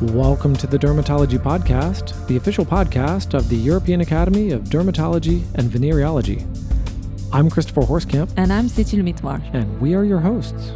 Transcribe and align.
Welcome 0.00 0.54
to 0.58 0.68
the 0.68 0.78
Dermatology 0.78 1.38
Podcast, 1.38 2.24
the 2.28 2.36
official 2.36 2.64
podcast 2.64 3.34
of 3.34 3.48
the 3.48 3.56
European 3.56 4.00
Academy 4.00 4.52
of 4.52 4.62
Dermatology 4.62 5.42
and 5.56 5.68
Venereology. 5.68 6.46
I'm 7.32 7.50
Christopher 7.50 7.80
Horskamp. 7.80 8.32
And 8.36 8.52
I'm 8.52 8.68
Cécile 8.68 9.02
Mittoir. 9.02 9.42
And 9.52 9.80
we 9.80 9.96
are 9.96 10.04
your 10.04 10.20
hosts. 10.20 10.70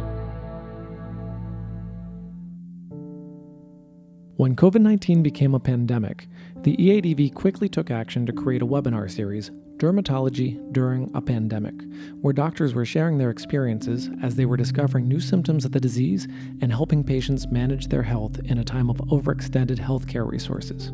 When 4.35 4.57
COVID 4.57 4.81
19 4.81 5.23
became 5.23 5.55
a 5.55 5.59
pandemic, 5.61 6.27
the 6.63 6.75
EADV 6.75 7.33
quickly 7.33 7.69
took 7.69 7.89
action 7.89 8.25
to 8.25 8.33
create 8.33 8.61
a 8.61 8.67
webinar 8.67 9.09
series, 9.09 9.51
Dermatology 9.83 10.71
During 10.71 11.11
a 11.13 11.19
Pandemic, 11.19 11.75
where 12.21 12.31
doctors 12.31 12.73
were 12.73 12.85
sharing 12.85 13.17
their 13.17 13.29
experiences 13.29 14.09
as 14.21 14.37
they 14.37 14.45
were 14.45 14.55
discovering 14.55 15.09
new 15.09 15.19
symptoms 15.19 15.65
of 15.65 15.73
the 15.73 15.79
disease 15.81 16.25
and 16.61 16.71
helping 16.71 17.03
patients 17.03 17.47
manage 17.47 17.89
their 17.89 18.03
health 18.03 18.39
in 18.45 18.59
a 18.59 18.63
time 18.63 18.89
of 18.89 18.95
overextended 19.11 19.79
healthcare 19.79 20.25
resources. 20.25 20.93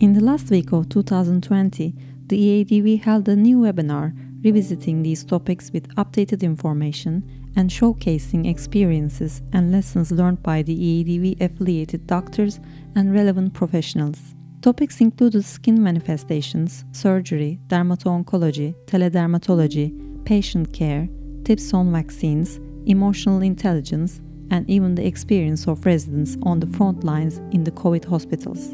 In 0.00 0.14
the 0.14 0.24
last 0.24 0.48
week 0.48 0.72
of 0.72 0.88
2020, 0.88 1.94
the 2.28 2.64
EADV 2.64 3.02
held 3.02 3.28
a 3.28 3.36
new 3.36 3.58
webinar 3.58 4.16
revisiting 4.42 5.02
these 5.02 5.22
topics 5.22 5.70
with 5.70 5.94
updated 5.96 6.42
information 6.42 7.22
and 7.56 7.68
showcasing 7.68 8.48
experiences 8.48 9.42
and 9.52 9.70
lessons 9.70 10.10
learned 10.10 10.42
by 10.42 10.62
the 10.62 10.74
EADV 10.74 11.42
affiliated 11.42 12.06
doctors 12.06 12.58
and 12.96 13.12
relevant 13.12 13.52
professionals. 13.52 14.34
Topics 14.64 15.02
included 15.02 15.44
skin 15.44 15.82
manifestations, 15.82 16.86
surgery, 16.92 17.60
dermato-oncology, 17.66 18.74
teledermatology, 18.86 19.92
patient 20.24 20.72
care, 20.72 21.06
tips 21.44 21.74
on 21.74 21.92
vaccines, 21.92 22.60
emotional 22.86 23.42
intelligence, 23.42 24.22
and 24.50 24.64
even 24.70 24.94
the 24.94 25.06
experience 25.06 25.68
of 25.68 25.84
residents 25.84 26.38
on 26.44 26.60
the 26.60 26.66
front 26.66 27.04
lines 27.04 27.42
in 27.52 27.64
the 27.64 27.72
COVID 27.72 28.06
hospitals. 28.06 28.70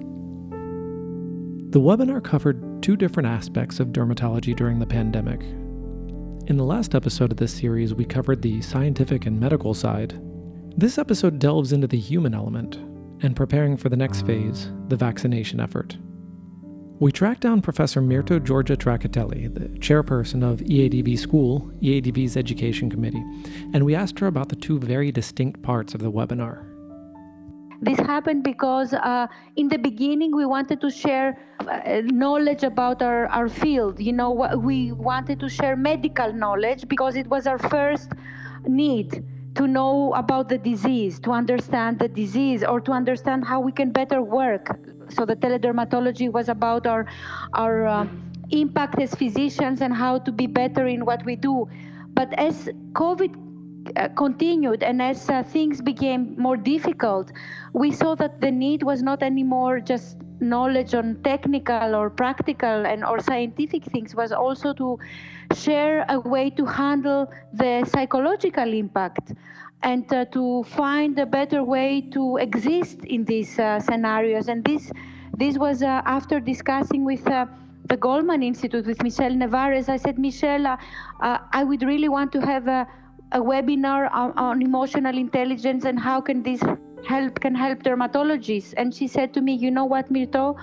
The 1.73 1.81
webinar 1.81 2.23
covered 2.23 2.85
two 2.85 2.95
different 2.97 3.29
aspects 3.29 3.81
of 3.81 3.89
dermatology 3.89 4.55
during 4.55 4.79
the 4.79 4.87
pandemic 4.87 5.41
in 6.47 6.57
the 6.57 6.65
last 6.65 6.95
episode 6.95 7.33
of 7.33 7.39
this 7.39 7.53
series, 7.53 7.95
we 7.95 8.05
covered 8.05 8.43
the 8.43 8.61
scientific 8.61 9.27
and 9.27 9.39
medical 9.41 9.75
side. 9.75 10.21
This 10.77 10.99
episode 10.99 11.41
delves 11.41 11.73
into 11.73 11.89
the 11.89 11.99
human 11.99 12.33
element 12.35 12.79
and 13.23 13.37
preparing 13.37 13.77
for 13.77 13.89
the 13.89 13.97
next 13.97 14.27
phase, 14.27 14.71
the 14.89 14.97
vaccination 14.97 15.61
effort. 15.61 15.97
We 17.01 17.11
tracked 17.11 17.41
down 17.41 17.63
Professor 17.63 18.03
Myrto 18.03 18.39
Giorgia 18.39 18.77
Trakatelli, 18.77 19.53
the 19.55 19.69
chairperson 19.79 20.43
of 20.43 20.61
EADV 20.61 21.19
School, 21.19 21.73
EADV's 21.81 22.37
Education 22.37 22.91
Committee, 22.91 23.25
and 23.73 23.87
we 23.87 23.95
asked 23.95 24.19
her 24.19 24.27
about 24.27 24.51
the 24.51 24.57
two 24.57 24.79
very 24.79 25.11
distinct 25.11 25.63
parts 25.63 25.95
of 25.95 26.03
the 26.03 26.13
webinar. 26.13 26.67
This 27.81 27.99
happened 27.99 28.45
because 28.45 28.93
uh, 28.93 29.27
in 29.57 29.69
the 29.69 29.79
beginning 29.79 30.37
we 30.37 30.45
wanted 30.45 30.83
to 30.83 30.91
share 30.91 31.39
uh, 31.61 32.03
knowledge 32.05 32.63
about 32.63 33.01
our, 33.01 33.27
our 33.29 33.49
field. 33.49 33.99
You 33.99 34.13
know, 34.13 34.33
we 34.59 34.93
wanted 34.93 35.41
to 35.41 35.49
share 35.49 35.77
medical 35.77 36.31
knowledge 36.35 36.87
because 36.87 37.17
it 37.17 37.27
was 37.29 37.47
our 37.47 37.59
first 37.59 38.11
need 38.67 39.25
to 39.55 39.67
know 39.67 40.13
about 40.15 40.49
the 40.49 40.59
disease, 40.59 41.19
to 41.21 41.33
understand 41.33 41.99
the 41.99 42.09
disease, 42.09 42.63
or 42.63 42.81
to 42.81 42.93
understand 42.93 43.45
how 43.45 43.61
we 43.61 43.73
can 43.73 43.91
better 43.91 44.23
work. 44.23 44.79
So 45.09 45.25
the 45.25 45.37
teledermatology 45.37 46.31
was 46.31 46.49
about 46.49 46.87
our 46.87 47.07
our 47.55 47.87
uh, 47.87 48.07
impact 48.51 49.01
as 49.01 49.15
physicians 49.15 49.81
and 49.81 49.95
how 49.95 50.19
to 50.19 50.33
be 50.33 50.47
better 50.47 50.87
in 50.87 51.05
what 51.05 51.25
we 51.25 51.37
do. 51.37 51.69
But 52.15 52.33
as 52.39 52.69
COVID 52.93 53.35
uh, 53.97 54.09
continued 54.17 54.83
and 54.83 55.01
as 55.03 55.29
uh, 55.29 55.43
things 55.43 55.81
became 55.81 56.35
more 56.39 56.57
difficult, 56.57 57.33
we 57.73 57.91
saw 57.93 58.15
that 58.17 58.41
the 58.41 58.51
need 58.51 58.83
was 58.83 59.03
not 59.03 59.23
anymore 59.23 59.81
just 59.81 60.17
knowledge 60.41 60.95
on 60.95 61.17
technical 61.23 61.95
or 61.95 62.11
practical 62.11 62.87
and 62.87 63.05
or 63.05 63.21
scientific 63.21 63.85
things 63.85 64.15
was 64.15 64.33
also 64.33 64.73
to 64.73 64.99
share 65.55 66.05
a 66.09 66.21
way 66.21 66.51
to 66.51 66.65
handle 66.65 67.31
the 67.53 67.85
psychological 67.93 68.73
impact 68.73 69.33
and 69.83 70.13
uh, 70.13 70.25
to 70.27 70.63
find 70.65 71.19
a 71.19 71.27
better 71.27 71.65
way 71.65 72.01
to 72.01 72.37
exist 72.37 73.05
in 73.05 73.25
these 73.25 73.59
uh, 73.59 73.81
scenarios 73.81 74.49
and 74.49 74.65
this 74.65 74.93
this 75.37 75.57
was 75.57 75.83
uh, 75.83 76.03
after 76.05 76.41
discussing 76.41 77.05
with 77.05 77.27
uh, 77.27 77.47
the 77.87 77.97
Goleman 77.97 78.45
Institute 78.45 78.87
with 78.87 79.03
Michele 79.03 79.33
Nevarez. 79.33 79.89
I 79.89 79.97
said, 79.97 80.19
Michele, 80.19 80.77
I 81.21 81.65
would 81.65 81.83
really 81.83 82.09
want 82.09 82.31
to 82.33 82.41
have 82.41 82.69
a 82.69 82.87
a 83.33 83.41
webinar 83.41 84.11
on, 84.13 84.33
on 84.37 84.63
emotional 84.63 85.17
intelligence 85.17 85.85
and 85.85 85.99
how 85.99 86.21
can 86.21 86.43
this 86.43 86.61
help 87.07 87.41
can 87.41 87.55
help 87.55 87.83
dermatologists. 87.83 88.75
And 88.77 88.95
she 88.95 89.09
said 89.09 89.35
to 89.35 89.41
me 89.41 89.55
you 89.55 89.71
know 89.71 89.85
what 89.85 90.13
Myrto? 90.13 90.57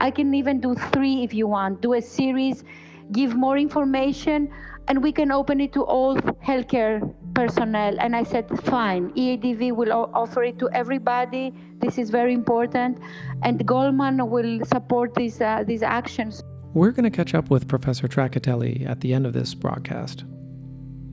I 0.00 0.10
can 0.10 0.34
even 0.34 0.60
do 0.60 0.74
three 0.92 1.22
if 1.22 1.34
you 1.34 1.46
want. 1.46 1.80
Do 1.80 1.94
a 1.94 2.02
series 2.02 2.64
give 3.12 3.34
more 3.34 3.58
information 3.58 4.50
and 4.88 5.02
we 5.02 5.12
can 5.12 5.30
open 5.30 5.60
it 5.60 5.72
to 5.72 5.82
all 5.82 6.16
healthcare 6.16 7.14
personnel. 7.34 7.96
And 7.98 8.14
i 8.14 8.22
said 8.22 8.48
fine. 8.64 9.10
Eadv 9.12 9.72
will 9.72 9.92
offer 9.92 10.44
it 10.44 10.58
to 10.58 10.68
everybody. 10.70 11.52
This 11.78 11.98
is 11.98 12.10
very 12.10 12.34
important. 12.34 12.98
And 13.42 13.66
Goleman 13.66 14.28
will 14.28 14.64
support 14.66 15.14
these 15.14 15.40
uh, 15.40 15.64
these 15.66 15.82
actions. 15.82 16.42
We're 16.74 16.90
going 16.90 17.10
to 17.10 17.16
catch 17.16 17.34
up 17.34 17.50
with 17.50 17.68
professor 17.68 18.08
Trakatelli 18.08 18.88
at 18.88 19.00
the 19.00 19.14
end 19.14 19.26
of 19.26 19.32
this 19.32 19.54
broadcast. 19.54 20.24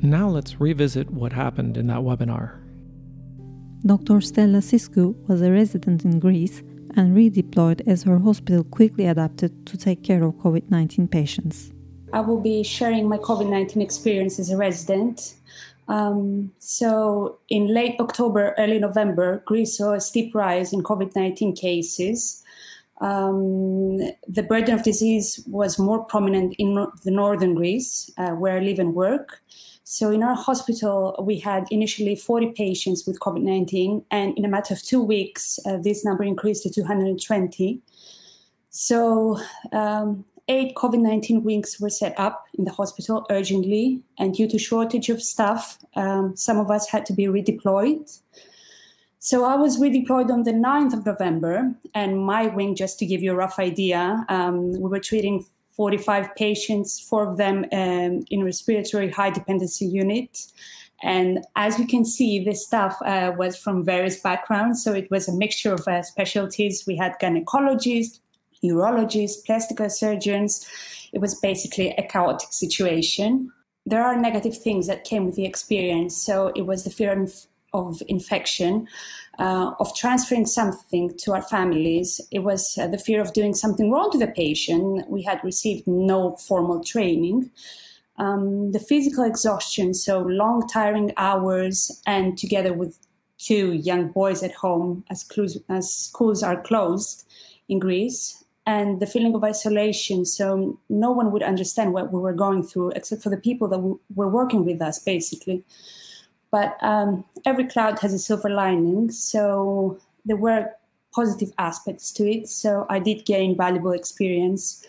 Now 0.01 0.27
let's 0.27 0.59
revisit 0.59 1.11
what 1.11 1.33
happened 1.33 1.77
in 1.77 1.87
that 1.87 1.99
webinar. 1.99 2.60
Dr. 3.83 4.21
Stella 4.21 4.59
Siskou 4.59 5.15
was 5.27 5.41
a 5.41 5.51
resident 5.51 6.05
in 6.05 6.19
Greece 6.19 6.61
and 6.95 7.17
redeployed 7.17 7.81
as 7.87 8.03
her 8.03 8.19
hospital 8.19 8.63
quickly 8.63 9.07
adapted 9.07 9.65
to 9.65 9.75
take 9.75 10.03
care 10.03 10.23
of 10.23 10.35
COVID 10.35 10.69
19 10.69 11.07
patients. 11.07 11.71
I 12.13 12.19
will 12.19 12.39
be 12.39 12.61
sharing 12.61 13.07
my 13.09 13.17
COVID 13.17 13.49
19 13.49 13.81
experience 13.81 14.37
as 14.37 14.51
a 14.51 14.57
resident. 14.57 15.33
Um, 15.87 16.51
so, 16.59 17.39
in 17.49 17.73
late 17.73 17.95
October, 17.99 18.53
early 18.59 18.77
November, 18.77 19.41
Greece 19.45 19.77
saw 19.77 19.93
a 19.93 19.99
steep 19.99 20.35
rise 20.35 20.73
in 20.73 20.83
COVID 20.83 21.15
19 21.15 21.55
cases. 21.55 22.43
Um, 23.01 23.97
the 24.27 24.43
burden 24.47 24.75
of 24.75 24.83
disease 24.83 25.43
was 25.47 25.79
more 25.79 26.05
prominent 26.05 26.55
in 26.59 26.75
the 27.03 27.11
northern 27.11 27.55
Greece, 27.55 28.09
uh, 28.17 28.31
where 28.31 28.57
I 28.57 28.59
live 28.59 28.79
and 28.79 28.93
work. 28.93 29.41
So 29.83 30.11
in 30.11 30.23
our 30.23 30.35
hospital, 30.35 31.21
we 31.21 31.39
had 31.39 31.65
initially 31.71 32.15
40 32.15 32.53
patients 32.55 33.05
with 33.05 33.19
COVID 33.19 33.41
19, 33.41 34.05
and 34.11 34.37
in 34.37 34.45
a 34.45 34.47
matter 34.47 34.73
of 34.73 34.81
two 34.81 35.03
weeks, 35.03 35.59
uh, 35.65 35.77
this 35.77 36.05
number 36.05 36.23
increased 36.23 36.63
to 36.63 36.69
220. 36.69 37.81
So 38.69 39.37
um, 39.73 40.23
eight 40.47 40.75
COVID 40.75 41.01
19 41.01 41.43
wings 41.43 41.77
were 41.79 41.89
set 41.89 42.17
up 42.19 42.45
in 42.57 42.65
the 42.65 42.71
hospital 42.71 43.25
urgently, 43.31 44.01
and 44.19 44.33
due 44.33 44.47
to 44.47 44.59
shortage 44.59 45.09
of 45.09 45.21
staff, 45.21 45.79
um, 45.95 46.37
some 46.37 46.59
of 46.59 46.69
us 46.69 46.87
had 46.87 47.05
to 47.07 47.13
be 47.13 47.25
redeployed. 47.25 48.21
So 49.23 49.45
I 49.45 49.55
was 49.55 49.77
redeployed 49.77 50.31
on 50.31 50.41
the 50.41 50.51
9th 50.51 50.93
of 50.93 51.05
November, 51.05 51.71
and 51.93 52.25
my 52.25 52.47
wing, 52.47 52.73
just 52.73 52.97
to 52.97 53.05
give 53.05 53.21
you 53.21 53.33
a 53.33 53.35
rough 53.35 53.59
idea, 53.59 54.25
um, 54.29 54.71
we 54.71 54.89
were 54.89 54.99
treating 54.99 55.45
45 55.73 56.33
patients, 56.35 56.99
four 56.99 57.29
of 57.29 57.37
them 57.37 57.65
um, 57.71 58.25
in 58.31 58.43
respiratory 58.43 59.11
high 59.11 59.29
dependency 59.29 59.85
unit. 59.85 60.47
And 61.03 61.45
as 61.55 61.77
you 61.77 61.85
can 61.85 62.03
see, 62.03 62.43
the 62.43 62.55
staff 62.55 62.97
uh, 63.05 63.33
was 63.37 63.55
from 63.55 63.85
various 63.85 64.19
backgrounds. 64.19 64.83
So 64.83 64.91
it 64.91 65.11
was 65.11 65.27
a 65.27 65.35
mixture 65.35 65.75
of 65.75 65.87
uh, 65.87 66.01
specialties. 66.01 66.85
We 66.87 66.95
had 66.97 67.19
gynecologists, 67.21 68.21
urologists, 68.63 69.45
plastic 69.45 69.87
surgeons. 69.91 70.67
It 71.13 71.19
was 71.21 71.35
basically 71.35 71.89
a 71.91 72.07
chaotic 72.07 72.51
situation. 72.51 73.51
There 73.85 74.03
are 74.03 74.19
negative 74.19 74.57
things 74.57 74.87
that 74.87 75.03
came 75.03 75.27
with 75.27 75.35
the 75.35 75.45
experience. 75.45 76.17
So 76.17 76.51
it 76.55 76.63
was 76.63 76.85
the 76.85 76.89
fear 76.89 77.11
of, 77.73 78.01
infection 78.07 78.87
uh, 79.39 79.71
of 79.79 79.95
transferring 79.95 80.45
something 80.45 81.15
to 81.17 81.33
our 81.33 81.41
families. 81.41 82.21
It 82.31 82.39
was 82.39 82.77
uh, 82.77 82.87
the 82.87 82.97
fear 82.97 83.21
of 83.21 83.33
doing 83.33 83.53
something 83.53 83.91
wrong 83.91 84.11
to 84.11 84.17
the 84.17 84.27
patient. 84.27 85.09
We 85.09 85.23
had 85.23 85.43
received 85.43 85.87
no 85.87 86.35
formal 86.35 86.83
training. 86.83 87.51
Um, 88.17 88.71
the 88.71 88.79
physical 88.79 89.23
exhaustion, 89.23 89.93
so 89.93 90.19
long, 90.19 90.67
tiring 90.67 91.11
hours, 91.17 92.01
and 92.05 92.37
together 92.37 92.73
with 92.73 92.99
two 93.39 93.73
young 93.73 94.09
boys 94.09 94.43
at 94.43 94.53
home 94.53 95.03
as, 95.09 95.27
as 95.69 95.93
schools 95.93 96.43
are 96.43 96.61
closed 96.61 97.25
in 97.67 97.79
Greece, 97.79 98.43
and 98.67 98.99
the 98.99 99.07
feeling 99.07 99.33
of 99.33 99.43
isolation. 99.43 100.25
So 100.25 100.79
no 100.89 101.11
one 101.11 101.31
would 101.31 101.41
understand 101.41 101.93
what 101.93 102.11
we 102.11 102.19
were 102.19 102.33
going 102.33 102.63
through 102.63 102.91
except 102.91 103.23
for 103.23 103.29
the 103.29 103.37
people 103.37 103.67
that 103.69 103.79
were 104.13 104.29
working 104.29 104.65
with 104.65 104.81
us, 104.81 104.99
basically. 104.99 105.63
But 106.51 106.77
um, 106.81 107.23
every 107.45 107.65
cloud 107.65 107.99
has 107.99 108.13
a 108.13 108.19
silver 108.19 108.49
lining. 108.49 109.09
So 109.09 109.97
there 110.25 110.35
were 110.35 110.69
positive 111.13 111.51
aspects 111.57 112.11
to 112.13 112.29
it. 112.29 112.47
So 112.47 112.85
I 112.89 112.99
did 112.99 113.25
gain 113.25 113.55
valuable 113.57 113.91
experience. 113.91 114.85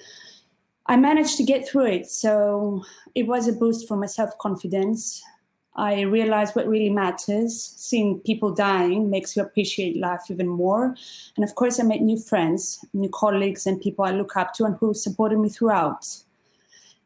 I 0.86 0.96
managed 0.96 1.36
to 1.36 1.44
get 1.44 1.66
through 1.66 1.86
it. 1.86 2.10
So 2.10 2.84
it 3.14 3.26
was 3.26 3.48
a 3.48 3.52
boost 3.52 3.86
for 3.88 3.96
my 3.96 4.06
self 4.06 4.36
confidence. 4.38 5.22
I 5.74 6.02
realized 6.02 6.54
what 6.54 6.68
really 6.68 6.90
matters. 6.90 7.74
Seeing 7.76 8.20
people 8.20 8.52
dying 8.52 9.08
makes 9.08 9.34
you 9.36 9.42
appreciate 9.42 9.96
life 9.96 10.22
even 10.28 10.48
more. 10.48 10.94
And 11.36 11.44
of 11.44 11.54
course, 11.54 11.80
I 11.80 11.84
made 11.84 12.02
new 12.02 12.18
friends, 12.18 12.84
new 12.92 13.08
colleagues, 13.08 13.66
and 13.66 13.80
people 13.80 14.04
I 14.04 14.10
look 14.10 14.36
up 14.36 14.52
to 14.54 14.64
and 14.64 14.76
who 14.76 14.92
supported 14.92 15.38
me 15.38 15.48
throughout. 15.48 16.06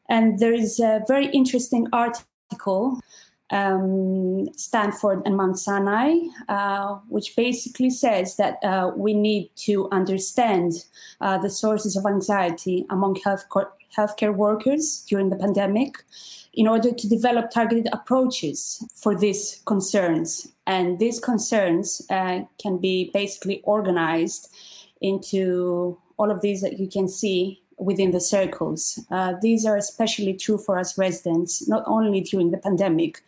And 0.09 0.41
there 0.41 0.53
is 0.53 0.81
a 0.81 1.03
very 1.07 1.27
interesting 1.27 1.87
article 1.93 3.01
um, 3.51 4.49
Stanford 4.57 5.23
and 5.25 5.37
Mount 5.37 5.59
Sinai, 5.59 6.15
uh, 6.49 6.97
which 7.09 7.37
basically 7.37 7.91
says 7.91 8.37
that 8.37 8.59
uh, 8.65 8.91
we 8.97 9.15
need 9.15 9.51
to 9.57 9.89
understand 9.91 10.73
uh, 11.21 11.39
the 11.39 11.51
sources 11.51 11.97
of 11.97 12.07
anxiety 12.07 12.87
among 12.91 13.17
health 13.17 13.45
co- 13.49 13.71
healthcare 13.97 14.35
workers 14.35 15.05
during 15.09 15.31
the 15.31 15.37
pandemic 15.37 16.05
in 16.53 16.67
order 16.67 16.93
to 16.93 17.09
develop 17.09 17.51
targeted 17.51 17.89
approaches 17.93 18.85
for 18.95 19.15
these 19.15 19.63
concerns. 19.67 20.49
And 20.67 20.99
these 20.99 21.21
concerns 21.21 22.03
uh, 22.11 22.41
can 22.59 22.79
be 22.79 23.11
basically 23.13 23.61
organized 23.65 24.53
into 25.01 25.99
all 26.17 26.31
of 26.31 26.41
these 26.41 26.63
that 26.63 26.79
you 26.79 26.89
can 26.89 27.09
see 27.09 27.63
within 27.79 28.11
the 28.11 28.21
circles. 28.21 28.99
Uh, 29.11 29.35
these 29.41 29.67
are 29.67 29.77
especially 29.77 30.35
true 30.35 30.59
for 30.59 30.79
us 30.79 30.97
residents, 30.99 31.69
not 31.69 31.83
only 31.87 32.21
during 32.21 32.51
the 32.51 32.59
pandemic, 32.59 33.23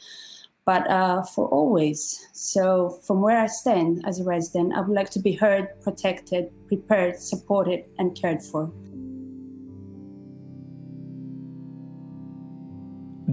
but 0.65 0.89
uh, 0.91 1.23
for 1.23 1.49
always. 1.49 2.27
So, 2.33 3.01
from 3.07 3.23
where 3.23 3.39
I 3.39 3.47
stand 3.47 4.03
as 4.07 4.21
a 4.21 4.25
resident, 4.25 4.75
I 4.75 4.81
would 4.83 4.95
like 4.95 5.11
to 5.11 5.19
be 5.19 5.33
heard, 5.33 5.69
protected, 5.81 6.51
prepared, 6.67 7.19
supported, 7.19 7.89
and 7.99 8.15
cared 8.15 8.43
for. 8.43 8.71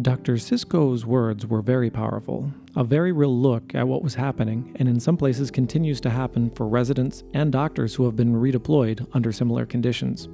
Dr. 0.01 0.35
Siskou's 0.35 1.05
words 1.05 1.47
were 1.47 1.61
very 1.61 1.89
powerful, 1.89 2.51
a 2.75 2.83
very 2.83 3.11
real 3.11 3.37
look 3.37 3.73
at 3.73 3.87
what 3.87 4.03
was 4.03 4.15
happening, 4.15 4.75
and 4.77 4.87
in 4.87 4.99
some 4.99 5.15
places 5.17 5.49
continues 5.49 5.99
to 6.01 6.09
happen 6.09 6.49
for 6.51 6.67
residents 6.67 7.23
and 7.33 7.51
doctors 7.51 7.95
who 7.95 8.05
have 8.05 8.15
been 8.15 8.33
redeployed 8.33 9.07
under 9.13 9.31
similar 9.31 9.65
conditions. 9.65 10.29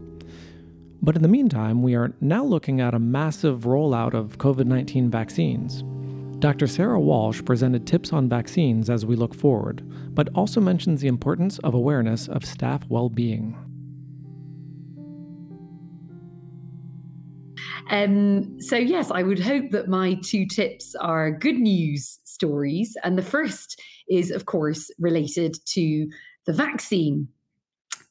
But 1.03 1.15
in 1.15 1.24
the 1.24 1.27
meantime, 1.27 1.81
we 1.81 1.95
are 1.95 2.13
now 2.21 2.44
looking 2.44 2.80
at 2.80 2.94
a 2.94 3.00
massive 3.00 3.62
rollout 3.62 4.13
of 4.13 4.38
COVID 4.38 4.65
19 4.65 5.09
vaccines. 5.09 5.83
Dr. 6.39 6.68
Sarah 6.68 7.00
Walsh 7.00 7.44
presented 7.44 7.86
tips 7.88 8.13
on 8.13 8.30
vaccines 8.30 8.89
as 8.89 9.06
we 9.06 9.15
look 9.15 9.33
forward, 9.33 9.83
but 10.13 10.30
also 10.36 10.59
mentions 10.62 11.01
the 11.01 11.07
importance 11.07 11.59
of 11.59 11.74
awareness 11.74 12.27
of 12.27 12.45
staff 12.45 12.81
well 12.89 13.09
being. 13.09 13.57
Um, 17.89 18.59
so, 18.62 18.77
yes, 18.77 19.12
I 19.12 19.24
would 19.24 19.39
hope 19.39 19.71
that 19.71 19.88
my 19.88 20.18
two 20.24 20.45
tips 20.45 20.95
are 20.95 21.31
good 21.31 21.57
news 21.57 22.19
stories. 22.24 22.95
And 23.03 23.18
the 23.18 23.24
first 23.24 23.80
is, 24.09 24.31
of 24.31 24.45
course, 24.45 24.89
related 24.98 25.56
to 25.74 26.07
the 26.45 26.53
vaccine. 26.53 27.27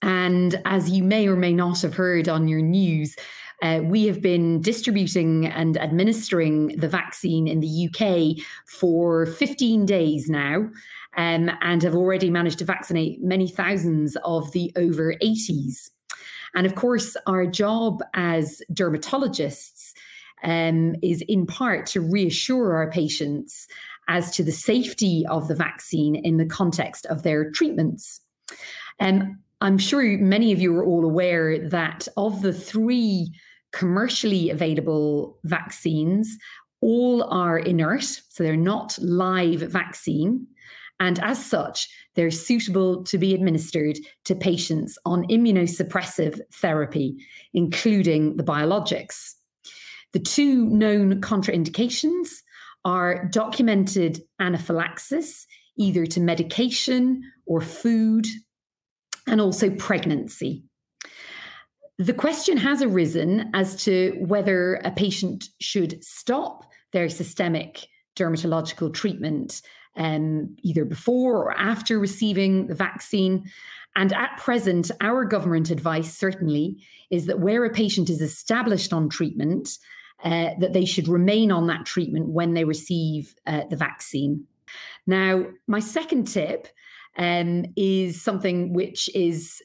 And 0.02 0.60
as 0.64 0.90
you 0.90 1.02
may 1.02 1.28
or 1.28 1.36
may 1.36 1.52
not 1.52 1.82
have 1.82 1.94
heard 1.94 2.28
on 2.28 2.48
your 2.48 2.62
news, 2.62 3.16
uh, 3.62 3.80
we 3.84 4.06
have 4.06 4.22
been 4.22 4.60
distributing 4.62 5.46
and 5.46 5.76
administering 5.76 6.68
the 6.78 6.88
vaccine 6.88 7.46
in 7.46 7.60
the 7.60 7.88
UK 7.88 8.42
for 8.66 9.26
15 9.26 9.84
days 9.84 10.30
now 10.30 10.68
um, 11.16 11.50
and 11.60 11.82
have 11.82 11.94
already 11.94 12.30
managed 12.30 12.58
to 12.60 12.64
vaccinate 12.64 13.22
many 13.22 13.48
thousands 13.48 14.16
of 14.24 14.50
the 14.52 14.72
over 14.76 15.14
80s. 15.22 15.90
And 16.54 16.66
of 16.66 16.74
course, 16.74 17.16
our 17.26 17.46
job 17.46 18.02
as 18.14 18.62
dermatologists 18.72 19.92
um, 20.42 20.94
is 21.02 21.22
in 21.28 21.46
part 21.46 21.86
to 21.86 22.00
reassure 22.00 22.74
our 22.74 22.90
patients 22.90 23.68
as 24.08 24.30
to 24.32 24.42
the 24.42 24.52
safety 24.52 25.24
of 25.28 25.48
the 25.48 25.54
vaccine 25.54 26.16
in 26.16 26.38
the 26.38 26.46
context 26.46 27.06
of 27.06 27.22
their 27.22 27.50
treatments. 27.50 28.20
Um, 28.98 29.38
I'm 29.60 29.78
sure 29.78 30.02
many 30.18 30.52
of 30.52 30.60
you 30.60 30.74
are 30.76 30.84
all 30.84 31.04
aware 31.04 31.68
that 31.68 32.08
of 32.16 32.40
the 32.42 32.52
three 32.52 33.34
commercially 33.72 34.50
available 34.50 35.38
vaccines, 35.44 36.38
all 36.80 37.24
are 37.24 37.58
inert, 37.58 38.02
so 38.02 38.42
they're 38.42 38.56
not 38.56 38.98
live 39.00 39.60
vaccine. 39.60 40.46
And 40.98 41.18
as 41.20 41.44
such, 41.44 41.88
they're 42.14 42.30
suitable 42.30 43.04
to 43.04 43.18
be 43.18 43.34
administered 43.34 43.98
to 44.24 44.34
patients 44.34 44.98
on 45.04 45.24
immunosuppressive 45.28 46.40
therapy, 46.54 47.16
including 47.54 48.36
the 48.36 48.42
biologics. 48.42 49.34
The 50.12 50.18
two 50.18 50.66
known 50.66 51.20
contraindications 51.20 52.28
are 52.84 53.26
documented 53.26 54.22
anaphylaxis, 54.40 55.46
either 55.76 56.06
to 56.06 56.20
medication 56.20 57.22
or 57.46 57.60
food 57.60 58.26
and 59.26 59.40
also 59.40 59.70
pregnancy. 59.70 60.64
The 61.98 62.14
question 62.14 62.56
has 62.56 62.82
arisen 62.82 63.50
as 63.52 63.76
to 63.84 64.16
whether 64.20 64.76
a 64.84 64.90
patient 64.90 65.48
should 65.60 66.02
stop 66.02 66.64
their 66.92 67.08
systemic 67.08 67.86
dermatological 68.16 68.92
treatment 68.94 69.62
um, 69.96 70.56
either 70.62 70.84
before 70.84 71.36
or 71.36 71.52
after 71.52 71.98
receiving 71.98 72.66
the 72.68 72.74
vaccine. 72.74 73.44
And 73.96 74.12
at 74.12 74.38
present, 74.38 74.90
our 75.00 75.24
government 75.24 75.70
advice 75.70 76.16
certainly 76.16 76.82
is 77.10 77.26
that 77.26 77.40
where 77.40 77.64
a 77.64 77.70
patient 77.70 78.08
is 78.08 78.20
established 78.20 78.92
on 78.92 79.08
treatment, 79.08 79.76
uh, 80.22 80.50
that 80.60 80.72
they 80.72 80.84
should 80.84 81.08
remain 81.08 81.50
on 81.50 81.66
that 81.66 81.86
treatment 81.86 82.28
when 82.28 82.54
they 82.54 82.64
receive 82.64 83.34
uh, 83.46 83.62
the 83.68 83.76
vaccine. 83.76 84.46
Now, 85.06 85.46
my 85.66 85.80
second 85.80 86.28
tip 86.28 86.68
um, 87.20 87.66
is 87.76 88.20
something 88.20 88.72
which 88.72 89.14
is 89.14 89.62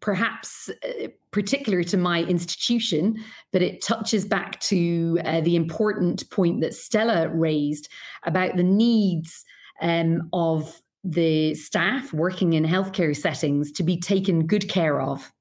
perhaps 0.00 0.70
uh, 0.70 1.08
particular 1.32 1.82
to 1.82 1.96
my 1.96 2.22
institution, 2.22 3.16
but 3.52 3.62
it 3.62 3.82
touches 3.82 4.24
back 4.24 4.60
to 4.60 5.18
uh, 5.24 5.40
the 5.40 5.56
important 5.56 6.28
point 6.30 6.60
that 6.60 6.74
Stella 6.74 7.28
raised 7.28 7.88
about 8.22 8.56
the 8.56 8.62
needs 8.62 9.44
um, 9.80 10.28
of 10.32 10.80
the 11.04 11.54
staff 11.54 12.12
working 12.12 12.52
in 12.52 12.64
healthcare 12.64 13.16
settings 13.16 13.72
to 13.72 13.82
be 13.82 13.98
taken 13.98 14.46
good 14.46 14.68
care 14.68 15.00
of. 15.00 15.32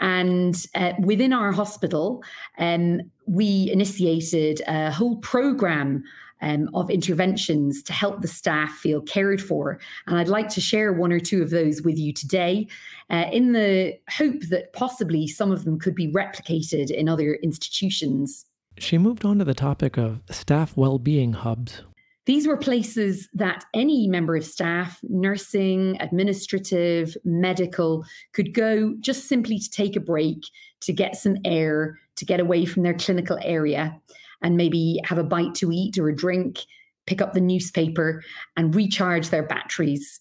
And 0.00 0.54
uh, 0.74 0.92
within 1.00 1.32
our 1.32 1.50
hospital, 1.50 2.22
um, 2.58 3.00
we 3.26 3.68
initiated 3.72 4.62
a 4.68 4.92
whole 4.92 5.16
program 5.16 6.04
um, 6.42 6.68
of 6.74 6.90
interventions 6.90 7.82
to 7.84 7.92
help 7.92 8.20
the 8.20 8.28
staff 8.28 8.72
feel 8.72 9.00
cared 9.00 9.40
for. 9.40 9.78
And 10.06 10.18
I'd 10.18 10.28
like 10.28 10.48
to 10.50 10.60
share 10.60 10.92
one 10.92 11.12
or 11.12 11.20
two 11.20 11.42
of 11.42 11.50
those 11.50 11.82
with 11.82 11.96
you 11.96 12.12
today 12.12 12.66
uh, 13.10 13.26
in 13.32 13.52
the 13.52 13.94
hope 14.10 14.40
that 14.50 14.72
possibly 14.72 15.26
some 15.26 15.50
of 15.50 15.64
them 15.64 15.78
could 15.78 15.94
be 15.94 16.12
replicated 16.12 16.90
in 16.90 17.08
other 17.08 17.34
institutions. 17.36 18.44
She 18.78 18.98
moved 18.98 19.24
on 19.24 19.38
to 19.38 19.44
the 19.44 19.54
topic 19.54 19.96
of 19.96 20.20
staff 20.30 20.76
well-being 20.76 21.32
hubs. 21.32 21.82
These 22.24 22.46
were 22.46 22.56
places 22.56 23.28
that 23.34 23.64
any 23.74 24.06
member 24.06 24.36
of 24.36 24.44
staff, 24.44 25.00
nursing, 25.02 25.96
administrative, 26.00 27.16
medical, 27.24 28.04
could 28.32 28.54
go 28.54 28.94
just 29.00 29.28
simply 29.28 29.58
to 29.58 29.70
take 29.70 29.96
a 29.96 30.00
break, 30.00 30.44
to 30.82 30.92
get 30.92 31.16
some 31.16 31.36
air, 31.44 31.98
to 32.16 32.24
get 32.24 32.38
away 32.38 32.64
from 32.64 32.84
their 32.84 32.94
clinical 32.94 33.38
area 33.42 34.00
and 34.42 34.56
maybe 34.56 35.00
have 35.04 35.18
a 35.18 35.24
bite 35.24 35.54
to 35.56 35.70
eat 35.72 35.98
or 35.98 36.08
a 36.08 36.16
drink, 36.16 36.60
pick 37.06 37.20
up 37.20 37.32
the 37.32 37.40
newspaper, 37.40 38.22
and 38.56 38.74
recharge 38.74 39.30
their 39.30 39.42
batteries. 39.42 40.20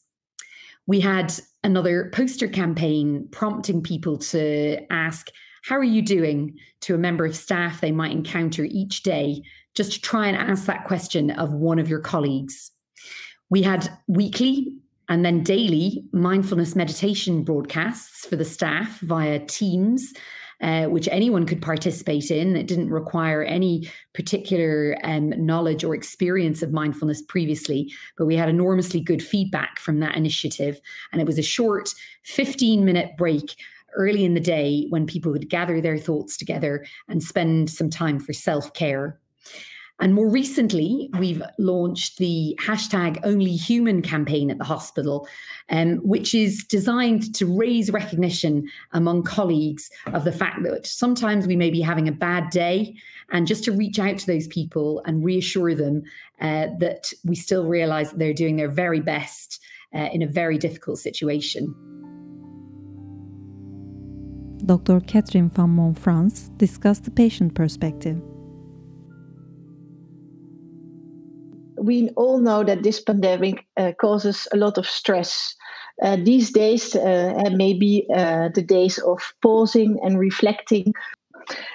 We 0.88 1.00
had 1.00 1.34
another 1.64 2.10
poster 2.14 2.48
campaign 2.48 3.28
prompting 3.32 3.82
people 3.82 4.18
to 4.18 4.80
ask, 4.92 5.30
How 5.64 5.78
are 5.78 5.84
you 5.84 6.02
doing? 6.02 6.58
to 6.82 6.96
a 6.96 6.98
member 6.98 7.26
of 7.26 7.36
staff 7.36 7.80
they 7.80 7.92
might 7.92 8.12
encounter 8.12 8.66
each 8.66 9.04
day, 9.04 9.44
just 9.76 9.94
to 9.94 10.02
try 10.02 10.28
and 10.28 10.36
ask 10.36 10.66
that 10.66 10.86
question 10.86 11.32
of 11.32 11.54
one 11.54 11.80
of 11.80 11.88
your 11.88 12.00
colleagues. 12.00 12.72
We 13.50 13.62
had 13.62 13.88
weekly 14.08 14.78
and 15.08 15.24
then 15.24 15.44
daily 15.44 16.04
mindfulness 16.12 16.76
meditation 16.76 17.44
broadcasts 17.44 18.26
for 18.26 18.36
the 18.36 18.46
staff 18.46 19.00
via 19.02 19.40
Teams 19.46 20.14
uh, 20.62 20.86
which 20.86 21.10
anyone 21.12 21.46
could 21.46 21.62
participate 21.62 22.30
in. 22.32 22.56
It 22.56 22.68
didn't 22.68 22.90
require 22.90 23.44
any 23.44 23.90
particular 24.14 24.98
um, 25.04 25.30
knowledge 25.46 25.84
or 25.84 25.96
experience 25.96 26.62
of 26.62 26.72
mindfulness 26.72 27.22
previously, 27.22 27.92
but 28.18 28.26
we 28.26 28.36
had 28.36 28.50
enormously 28.50 29.02
good 29.02 29.24
feedback 29.24 29.80
from 29.80 30.00
that 30.00 30.16
initiative. 30.16 30.80
And 31.12 31.22
it 31.22 31.28
was 31.28 31.40
a 31.40 31.44
short 31.44 31.94
15 32.24 32.86
minute 32.86 33.12
break 33.18 33.56
early 33.96 34.24
in 34.24 34.34
the 34.34 34.40
day 34.40 34.86
when 34.90 35.06
people 35.06 35.32
would 35.32 35.50
gather 35.50 35.82
their 35.82 35.98
thoughts 35.98 36.38
together 36.38 36.86
and 37.08 37.22
spend 37.22 37.70
some 37.70 37.90
time 37.90 38.20
for 38.20 38.34
self 38.34 38.74
care. 38.74 39.20
And 40.02 40.16
more 40.16 40.28
recently, 40.28 41.12
we've 41.20 41.44
launched 41.60 42.18
the 42.18 42.58
hashtag 42.60 43.20
Only 43.24 43.52
Human 43.52 44.02
campaign 44.02 44.50
at 44.50 44.58
the 44.58 44.64
hospital, 44.64 45.28
um, 45.70 45.98
which 45.98 46.34
is 46.34 46.64
designed 46.64 47.36
to 47.36 47.46
raise 47.46 47.92
recognition 47.92 48.68
among 48.94 49.24
colleagues 49.24 49.92
of 50.08 50.24
the 50.24 50.32
fact 50.32 50.64
that 50.64 50.88
sometimes 50.88 51.46
we 51.46 51.56
may 51.56 51.70
be 51.70 51.82
having 51.82 52.08
a 52.08 52.12
bad 52.12 52.50
day, 52.50 52.96
and 53.30 53.46
just 53.46 53.64
to 53.66 53.72
reach 53.72 54.00
out 54.00 54.18
to 54.18 54.26
those 54.26 54.48
people 54.48 55.04
and 55.06 55.24
reassure 55.24 55.76
them 55.76 56.02
uh, 56.42 56.68
that 56.80 57.14
we 57.24 57.36
still 57.36 57.68
realize 57.68 58.10
that 58.10 58.18
they're 58.18 58.34
doing 58.34 58.56
their 58.56 58.72
very 58.72 59.02
best 59.02 59.62
uh, 59.94 60.10
in 60.12 60.24
a 60.24 60.28
very 60.28 60.58
difficult 60.58 60.98
situation. 60.98 61.76
Dr. 64.66 65.00
Catherine 65.02 65.50
van 65.50 65.70
Montfrans 65.70 66.56
discussed 66.58 67.04
the 67.04 67.12
patient 67.12 67.54
perspective. 67.54 68.20
We 71.82 72.10
all 72.16 72.40
know 72.40 72.64
that 72.64 72.84
this 72.84 73.02
pandemic 73.02 73.66
uh, 73.78 73.92
causes 74.00 74.48
a 74.54 74.58
lot 74.58 74.78
of 74.78 74.88
stress. 74.88 75.56
Uh, 76.02 76.16
these 76.16 76.52
days 76.52 76.96
uh, 76.96 77.50
maybe 77.54 78.06
uh, 78.16 78.50
the 78.54 78.62
days 78.62 78.98
of 79.00 79.20
pausing 79.42 80.00
and 80.04 80.20
reflecting. 80.20 80.94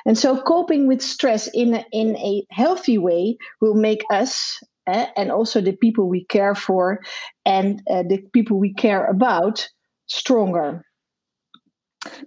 And 0.07 0.17
so, 0.17 0.41
coping 0.41 0.87
with 0.87 1.03
stress 1.03 1.49
in 1.53 1.75
a, 1.75 1.85
in 1.93 2.17
a 2.17 2.47
healthy 2.51 2.99
way 2.99 3.37
will 3.61 3.75
make 3.75 4.03
us 4.11 4.59
uh, 4.87 5.07
and 5.17 5.31
also 5.31 5.61
the 5.61 5.77
people 5.77 6.09
we 6.09 6.25
care 6.25 6.55
for 6.55 7.01
and 7.45 7.83
the 7.87 8.23
people 8.33 8.59
we 8.59 8.73
care 8.75 9.07
about 9.07 9.69
stronger. 10.07 10.85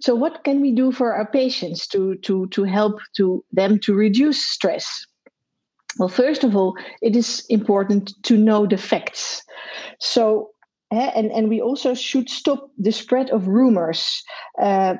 So, 0.00 0.14
what 0.14 0.44
can 0.44 0.60
we 0.60 0.72
do 0.72 0.92
for 0.92 1.14
our 1.14 1.26
patients 1.26 1.86
to 1.88 2.16
to 2.16 2.46
to 2.48 2.64
help 2.64 3.00
to 3.16 3.44
them 3.52 3.78
to 3.80 3.94
reduce 3.94 4.44
stress? 4.44 5.06
Well, 5.98 6.08
first 6.08 6.44
of 6.44 6.56
all, 6.56 6.76
it 7.02 7.16
is 7.16 7.44
important 7.48 8.12
to 8.24 8.36
know 8.36 8.66
the 8.66 8.76
facts. 8.76 9.42
So, 9.98 10.50
uh, 10.92 11.10
and, 11.14 11.30
and 11.32 11.48
we 11.48 11.60
also 11.60 11.94
should 11.94 12.28
stop 12.28 12.70
the 12.78 12.92
spread 12.92 13.30
of 13.30 13.48
rumors. 13.48 14.22
Uh, 14.60 14.94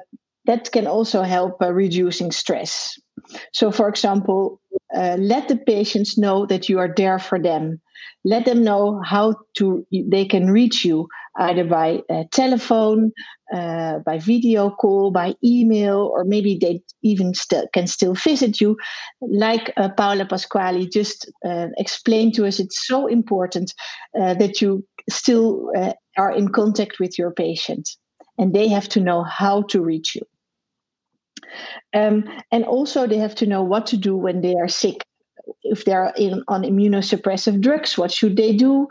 that 0.46 0.72
can 0.72 0.86
also 0.86 1.22
help 1.22 1.62
uh, 1.62 1.72
reducing 1.72 2.32
stress. 2.32 2.98
So, 3.52 3.70
for 3.70 3.88
example, 3.88 4.60
uh, 4.94 5.16
let 5.20 5.48
the 5.48 5.56
patients 5.56 6.18
know 6.18 6.46
that 6.46 6.68
you 6.68 6.78
are 6.78 6.92
there 6.96 7.18
for 7.18 7.38
them. 7.38 7.80
Let 8.24 8.44
them 8.44 8.64
know 8.64 9.00
how 9.04 9.34
to 9.58 9.86
they 9.90 10.24
can 10.24 10.50
reach 10.50 10.84
you 10.84 11.08
either 11.40 11.64
by 11.64 12.02
uh, 12.08 12.24
telephone, 12.30 13.12
uh, 13.52 13.98
by 14.00 14.18
video 14.18 14.70
call, 14.70 15.10
by 15.10 15.34
email, 15.42 16.10
or 16.14 16.24
maybe 16.24 16.56
they 16.60 16.80
even 17.02 17.34
st- 17.34 17.72
can 17.72 17.86
still 17.86 18.14
visit 18.14 18.60
you. 18.60 18.76
Like 19.20 19.72
uh, 19.76 19.88
Paola 19.96 20.26
Pasquali 20.26 20.90
just 20.90 21.30
uh, 21.44 21.68
explained 21.78 22.34
to 22.34 22.46
us, 22.46 22.60
it's 22.60 22.86
so 22.86 23.06
important 23.06 23.72
that 24.14 24.60
you 24.60 24.86
still 25.08 25.72
are 26.16 26.32
in 26.32 26.48
contact 26.48 27.00
with 27.00 27.18
your 27.18 27.32
patient 27.32 27.88
and 28.38 28.54
they 28.54 28.68
have 28.68 28.88
to 28.88 29.00
know 29.00 29.22
how 29.22 29.62
to 29.62 29.82
reach 29.82 30.14
you. 30.14 30.22
Um, 31.94 32.24
and 32.52 32.64
also, 32.64 33.06
they 33.06 33.18
have 33.18 33.34
to 33.36 33.46
know 33.46 33.62
what 33.62 33.86
to 33.88 33.96
do 33.96 34.16
when 34.16 34.40
they 34.40 34.54
are 34.54 34.68
sick 34.68 35.04
if 35.70 35.84
they're 35.84 36.12
in, 36.16 36.42
on 36.48 36.62
immunosuppressive 36.62 37.60
drugs, 37.60 37.96
what 37.96 38.12
should 38.12 38.36
they 38.36 38.52
do? 38.54 38.88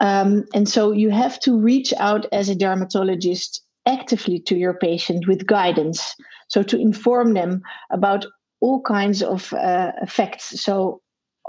Um, 0.00 0.44
and 0.54 0.68
so 0.68 0.92
you 0.92 1.10
have 1.10 1.40
to 1.40 1.58
reach 1.58 1.94
out 1.98 2.26
as 2.32 2.48
a 2.48 2.54
dermatologist 2.54 3.62
actively 3.86 4.40
to 4.40 4.56
your 4.56 4.74
patient 4.74 5.26
with 5.26 5.46
guidance. 5.46 6.14
So 6.48 6.62
to 6.64 6.78
inform 6.78 7.34
them 7.34 7.62
about 7.90 8.26
all 8.60 8.82
kinds 8.82 9.22
of 9.22 9.52
uh, 9.52 9.92
effects. 10.02 10.60
So 10.60 11.00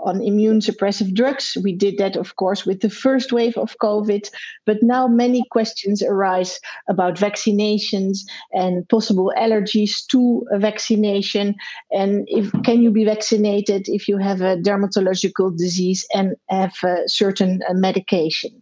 on 0.03 0.21
immune 0.21 0.59
suppressive 0.59 1.13
drugs. 1.13 1.57
We 1.63 1.73
did 1.73 1.97
that, 1.97 2.15
of 2.15 2.35
course, 2.35 2.65
with 2.65 2.81
the 2.81 2.89
first 2.89 3.31
wave 3.31 3.57
of 3.57 3.77
COVID. 3.79 4.29
But 4.65 4.83
now 4.83 5.07
many 5.07 5.43
questions 5.51 6.03
arise 6.03 6.59
about 6.87 7.15
vaccinations 7.15 8.19
and 8.51 8.87
possible 8.89 9.33
allergies 9.37 10.05
to 10.11 10.45
a 10.51 10.59
vaccination. 10.59 11.55
And 11.91 12.25
if 12.27 12.51
can 12.63 12.81
you 12.81 12.91
be 12.91 13.05
vaccinated 13.05 13.87
if 13.87 14.07
you 14.07 14.17
have 14.17 14.41
a 14.41 14.57
dermatological 14.57 15.57
disease 15.57 16.05
and 16.13 16.35
have 16.49 16.75
a 16.83 17.07
certain 17.07 17.61
uh, 17.69 17.73
medication? 17.73 18.61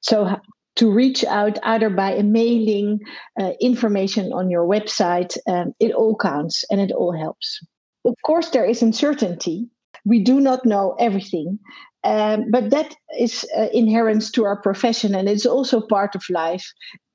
So 0.00 0.40
to 0.76 0.90
reach 0.90 1.24
out 1.24 1.58
either 1.64 1.90
by 1.90 2.12
a 2.12 2.22
mailing 2.22 3.00
uh, 3.40 3.52
information 3.60 4.32
on 4.32 4.50
your 4.50 4.66
website, 4.66 5.36
um, 5.48 5.74
it 5.80 5.92
all 5.92 6.16
counts 6.16 6.64
and 6.70 6.80
it 6.80 6.92
all 6.92 7.12
helps. 7.12 7.60
Of 8.04 8.14
course, 8.24 8.50
there 8.50 8.64
is 8.64 8.80
uncertainty 8.80 9.68
we 10.08 10.18
do 10.18 10.40
not 10.40 10.64
know 10.64 10.96
everything. 10.98 11.58
Um, 12.04 12.50
but 12.50 12.70
that 12.70 12.94
is 13.18 13.44
uh, 13.56 13.66
inherent 13.72 14.32
to 14.32 14.44
our 14.44 14.62
profession 14.62 15.14
and 15.14 15.28
it's 15.28 15.44
also 15.44 15.80
part 15.80 16.14
of 16.14 16.22
life. 16.30 16.64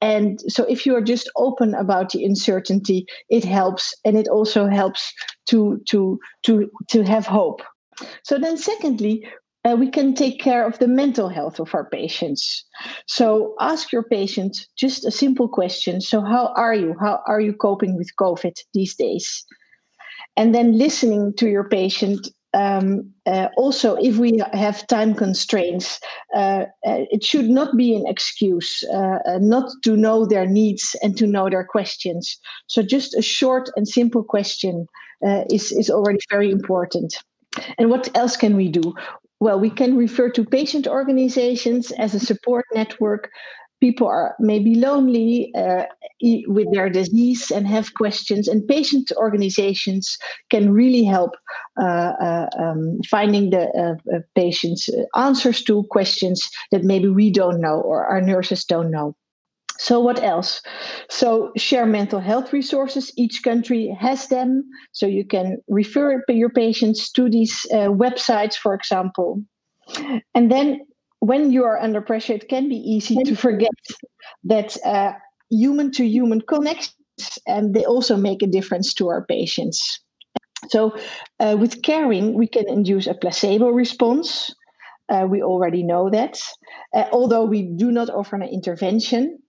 And 0.01 0.41
so, 0.47 0.65
if 0.65 0.85
you 0.85 0.95
are 0.95 1.01
just 1.01 1.31
open 1.37 1.73
about 1.73 2.09
the 2.09 2.25
uncertainty, 2.25 3.05
it 3.29 3.45
helps, 3.45 3.93
and 4.03 4.17
it 4.17 4.27
also 4.27 4.67
helps 4.67 5.13
to 5.47 5.79
to 5.87 6.19
to 6.45 6.69
to 6.89 7.03
have 7.03 7.25
hope. 7.25 7.61
So 8.23 8.37
then, 8.37 8.57
secondly, 8.57 9.25
uh, 9.63 9.77
we 9.79 9.89
can 9.89 10.13
take 10.13 10.41
care 10.41 10.67
of 10.67 10.77
the 10.79 10.87
mental 10.87 11.29
health 11.29 11.59
of 11.59 11.73
our 11.73 11.89
patients. 11.89 12.65
So 13.07 13.55
ask 13.61 13.93
your 13.93 14.03
patient 14.03 14.57
just 14.75 15.05
a 15.05 15.11
simple 15.11 15.47
question. 15.47 16.01
So, 16.01 16.21
how 16.21 16.53
are 16.57 16.75
you? 16.75 16.95
How 16.99 17.21
are 17.25 17.39
you 17.39 17.53
coping 17.53 17.95
with 17.97 18.09
COVID 18.19 18.55
these 18.73 18.95
days? 18.95 19.45
And 20.35 20.53
then 20.53 20.77
listening 20.77 21.33
to 21.37 21.47
your 21.47 21.69
patient 21.69 22.27
um, 22.53 23.11
uh, 23.25 23.47
also, 23.57 23.95
if 23.95 24.17
we 24.17 24.39
have 24.53 24.85
time 24.87 25.15
constraints, 25.15 25.99
uh, 26.35 26.65
uh, 26.85 27.05
it 27.09 27.23
should 27.23 27.49
not 27.49 27.75
be 27.75 27.95
an 27.95 28.05
excuse 28.07 28.83
uh, 28.93 29.19
uh, 29.25 29.39
not 29.39 29.71
to 29.83 29.97
know 29.97 30.25
their 30.25 30.45
needs 30.45 30.95
and 31.01 31.17
to 31.17 31.25
know 31.25 31.49
their 31.49 31.63
questions. 31.63 32.37
So, 32.67 32.83
just 32.83 33.15
a 33.15 33.21
short 33.21 33.69
and 33.75 33.87
simple 33.87 34.23
question 34.23 34.85
uh, 35.25 35.45
is, 35.49 35.71
is 35.71 35.89
already 35.89 36.19
very 36.29 36.51
important. 36.51 37.15
And 37.77 37.89
what 37.89 38.15
else 38.15 38.37
can 38.37 38.55
we 38.55 38.67
do? 38.67 38.93
Well, 39.39 39.59
we 39.59 39.69
can 39.69 39.97
refer 39.97 40.29
to 40.31 40.45
patient 40.45 40.87
organizations 40.87 41.91
as 41.91 42.13
a 42.13 42.19
support 42.19 42.65
network 42.73 43.29
people 43.83 44.07
are 44.07 44.33
maybe 44.39 44.75
lonely 44.75 45.51
uh, 45.57 45.83
with 46.47 46.71
their 46.71 46.89
disease 46.89 47.51
and 47.51 47.67
have 47.67 47.93
questions 47.95 48.47
and 48.47 48.67
patient 48.67 49.11
organizations 49.17 50.17
can 50.49 50.71
really 50.71 51.03
help 51.03 51.35
uh, 51.81 52.13
uh, 52.21 52.49
um, 52.57 52.99
finding 53.09 53.49
the 53.49 53.67
uh, 53.69 54.15
uh, 54.15 54.19
patients 54.35 54.89
uh, 54.89 55.19
answers 55.19 55.63
to 55.63 55.83
questions 55.89 56.49
that 56.71 56.83
maybe 56.83 57.09
we 57.09 57.29
don't 57.31 57.59
know 57.59 57.81
or 57.81 58.05
our 58.05 58.21
nurses 58.21 58.63
don't 58.63 58.91
know. 58.91 59.15
So 59.77 59.99
what 59.99 60.23
else? 60.23 60.61
So 61.09 61.51
share 61.57 61.85
mental 61.85 62.19
health 62.19 62.53
resources. 62.53 63.11
Each 63.17 63.41
country 63.43 63.95
has 63.99 64.27
them. 64.27 64.63
So 64.91 65.07
you 65.07 65.25
can 65.25 65.57
refer 65.67 66.23
your 66.29 66.51
patients 66.51 67.11
to 67.13 67.29
these 67.29 67.65
websites 67.71 68.55
for 68.55 68.75
example. 68.75 69.43
And 70.35 70.51
then 70.51 70.85
when 71.19 71.51
you 71.51 71.63
are 71.63 71.79
under 71.79 72.01
pressure, 72.01 72.33
it 72.33 72.49
can 72.49 72.69
be 72.69 72.75
easy 72.75 73.15
to 73.25 73.35
forget 73.35 73.71
that 74.43 74.77
human 75.53 75.91
to 75.91 76.05
human 76.05 76.41
connections 76.41 76.95
and 77.47 77.73
they 77.73 77.85
also 77.85 78.17
make 78.17 78.41
a 78.41 78.47
difference 78.47 78.93
to 78.95 79.07
our 79.07 79.25
patients. 79.25 79.99
So, 80.69 80.95
uh, 81.39 81.57
with 81.59 81.83
caring, 81.83 82.33
we 82.33 82.47
can 82.47 82.67
induce 82.69 83.07
a 83.07 83.13
placebo 83.13 83.69
response. 83.69 84.53
Uh, 85.09 85.27
we 85.29 85.43
already 85.43 85.83
know 85.83 86.09
that, 86.09 86.41
uh, 86.95 87.05
although 87.11 87.43
we 87.43 87.63
do 87.63 87.91
not 87.91 88.09
offer 88.09 88.35
an 88.37 88.43
intervention. 88.43 89.39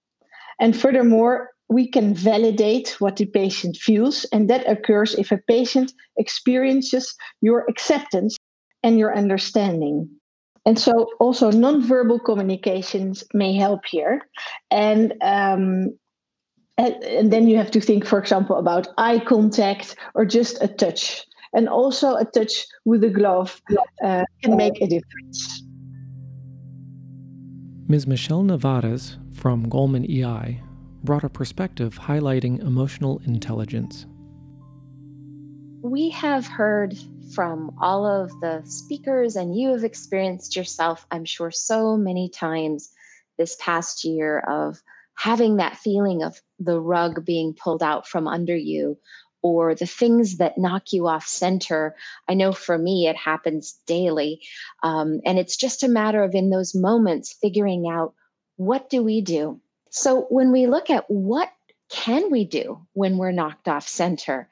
And 0.61 0.76
furthermore, 0.76 1.50
we 1.68 1.88
can 1.88 2.14
validate 2.14 2.96
what 3.00 3.16
the 3.16 3.26
patient 3.26 3.76
feels, 3.76 4.25
and 4.32 4.50
that 4.50 4.68
occurs 4.68 5.14
if 5.14 5.32
a 5.32 5.38
patient 5.38 5.92
experiences 6.18 7.14
your 7.40 7.64
acceptance 7.68 8.37
and 8.82 8.99
your 8.99 9.16
understanding. 9.16 10.11
And 10.66 10.78
so, 10.78 11.09
also 11.21 11.50
nonverbal 11.50 12.25
communications 12.25 13.25
may 13.35 13.54
help 13.54 13.85
here. 13.87 14.23
And 14.71 15.14
um, 15.21 15.99
and, 16.76 17.33
then 17.33 17.47
you 17.47 17.56
have 17.56 17.71
to 17.73 17.80
think, 17.80 18.04
for 18.04 18.18
example, 18.18 18.56
about 18.56 18.88
eye 18.99 19.21
contact 19.21 19.97
or 20.14 20.25
just 20.25 20.61
a 20.62 20.68
touch. 20.68 21.25
And 21.52 21.68
also, 21.68 22.16
a 22.16 22.25
touch 22.25 22.66
with 22.85 23.04
a 23.04 23.11
glove 23.11 23.61
uh, 24.02 24.25
can 24.42 24.56
make 24.56 24.80
a 24.80 24.87
difference. 24.87 25.62
Ms. 27.87 28.06
Michele 28.06 28.42
Nevarez 28.42 29.18
from 29.33 29.66
Goleman 29.66 30.09
EI 30.09 30.61
brought 31.04 31.23
a 31.23 31.28
perspective 31.28 31.97
highlighting 31.97 32.61
emotional 32.61 33.21
intelligence. 33.25 34.06
We 35.85 36.09
have 36.12 36.47
heard 36.47 36.97
from 37.35 37.76
all 37.79 38.07
of 38.07 38.31
the 38.41 38.62
speakers, 38.64 39.37
and 39.37 39.55
you 39.55 39.69
have 39.73 39.85
experienced 39.85 40.57
yourself, 40.57 41.07
I'm 41.11 41.26
sure, 41.26 41.50
so 41.50 41.95
many 41.95 42.31
times 42.31 42.88
this 43.37 43.55
past 43.61 44.03
year 44.03 44.38
of 44.38 44.83
having 45.14 45.57
that 45.57 45.76
feeling 45.76 46.23
of 46.23 46.41
the 46.59 46.81
rug 46.81 47.26
being 47.26 47.53
pulled 47.53 47.83
out 47.83 48.09
from 48.09 48.26
under 48.26 48.57
you, 48.57 48.97
or 49.43 49.75
the 49.75 49.85
things 49.85 50.38
that 50.38 50.57
knock 50.57 50.95
you 50.95 51.07
off 51.07 51.26
center. 51.26 51.95
I 52.31 52.33
know 52.33 52.53
for 52.53 52.79
me, 52.79 53.07
it 53.07 53.17
happens 53.17 53.79
daily. 53.87 54.41
Um, 54.83 55.21
and 55.26 55.38
it's 55.38 55.55
just 55.55 55.83
a 55.83 55.88
matter 55.88 56.23
of 56.23 56.35
in 56.35 56.49
those 56.49 56.75
moments 56.75 57.37
figuring 57.43 57.87
out 57.93 58.14
what 58.57 58.88
do 58.88 59.03
we 59.03 59.21
do? 59.21 59.61
So 59.91 60.23
when 60.31 60.50
we 60.50 60.67
look 60.67 60.88
at 60.88 61.05
what 61.11 61.53
can 61.91 62.31
we 62.31 62.45
do 62.45 62.81
when 62.95 63.19
we're 63.19 63.31
knocked 63.31 63.69
off 63.69 63.87
center, 63.87 64.49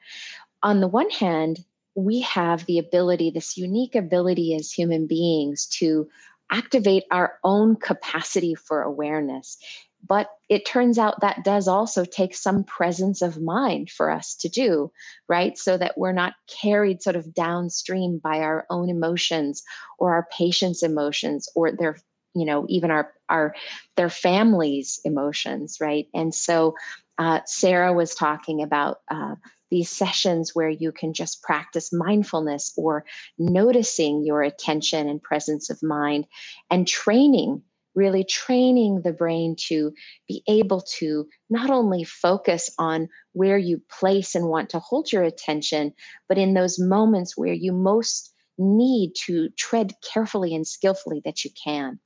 on 0.63 0.79
the 0.79 0.87
one 0.87 1.09
hand, 1.09 1.63
we 1.95 2.21
have 2.21 2.65
the 2.65 2.79
ability, 2.79 3.29
this 3.29 3.57
unique 3.57 3.95
ability 3.95 4.55
as 4.55 4.71
human 4.71 5.05
beings 5.05 5.67
to 5.67 6.07
activate 6.49 7.03
our 7.11 7.37
own 7.43 7.75
capacity 7.75 8.55
for 8.55 8.81
awareness. 8.81 9.57
But 10.05 10.29
it 10.49 10.65
turns 10.65 10.97
out 10.97 11.21
that 11.21 11.43
does 11.45 11.67
also 11.67 12.03
take 12.03 12.35
some 12.35 12.63
presence 12.63 13.21
of 13.21 13.41
mind 13.41 13.89
for 13.89 14.11
us 14.11 14.35
to 14.35 14.49
do, 14.49 14.91
right? 15.29 15.57
So 15.57 15.77
that 15.77 15.97
we're 15.97 16.11
not 16.11 16.33
carried 16.47 17.01
sort 17.01 17.15
of 17.15 17.33
downstream 17.33 18.17
by 18.17 18.39
our 18.39 18.65
own 18.69 18.89
emotions 18.89 19.63
or 19.97 20.13
our 20.13 20.27
patient's 20.31 20.83
emotions 20.83 21.47
or 21.55 21.71
their 21.71 21.97
you 22.35 22.45
know 22.45 22.65
even 22.69 22.91
our 22.91 23.11
our 23.29 23.53
their 23.95 24.09
families 24.09 24.99
emotions 25.05 25.77
right? 25.81 26.07
And 26.13 26.33
so 26.33 26.75
uh, 27.17 27.39
sarah 27.45 27.93
was 27.93 28.15
talking 28.15 28.61
about 28.63 28.97
uh, 29.11 29.35
these 29.69 29.89
sessions 29.89 30.51
where 30.53 30.69
you 30.69 30.91
can 30.91 31.13
just 31.13 31.41
practice 31.43 31.91
mindfulness 31.93 32.73
or 32.77 33.05
noticing 33.37 34.23
your 34.25 34.41
attention 34.43 35.07
and 35.09 35.21
presence 35.21 35.69
of 35.69 35.81
mind 35.81 36.25
and 36.69 36.87
training 36.87 37.61
really 37.95 38.23
training 38.23 39.01
the 39.03 39.13
brain 39.13 39.55
to 39.67 39.93
be 40.27 40.43
able 40.47 40.81
to 40.81 41.27
not 41.49 41.69
only 41.69 42.03
focus 42.03 42.69
on 42.79 43.07
where 43.33 43.57
you 43.57 43.81
place 43.99 44.35
and 44.35 44.47
want 44.47 44.69
to 44.69 44.79
hold 44.79 45.11
your 45.11 45.23
attention, 45.23 45.93
but 46.27 46.37
in 46.37 46.53
those 46.53 46.79
moments 46.79 47.37
where 47.37 47.53
you 47.53 47.71
most 47.71 48.32
need 48.57 49.13
to 49.25 49.49
tread 49.57 49.93
carefully 50.01 50.53
and 50.55 50.67
skillfully 50.67 51.21
that 51.25 51.43
you 51.43 51.51
can. 51.61 51.99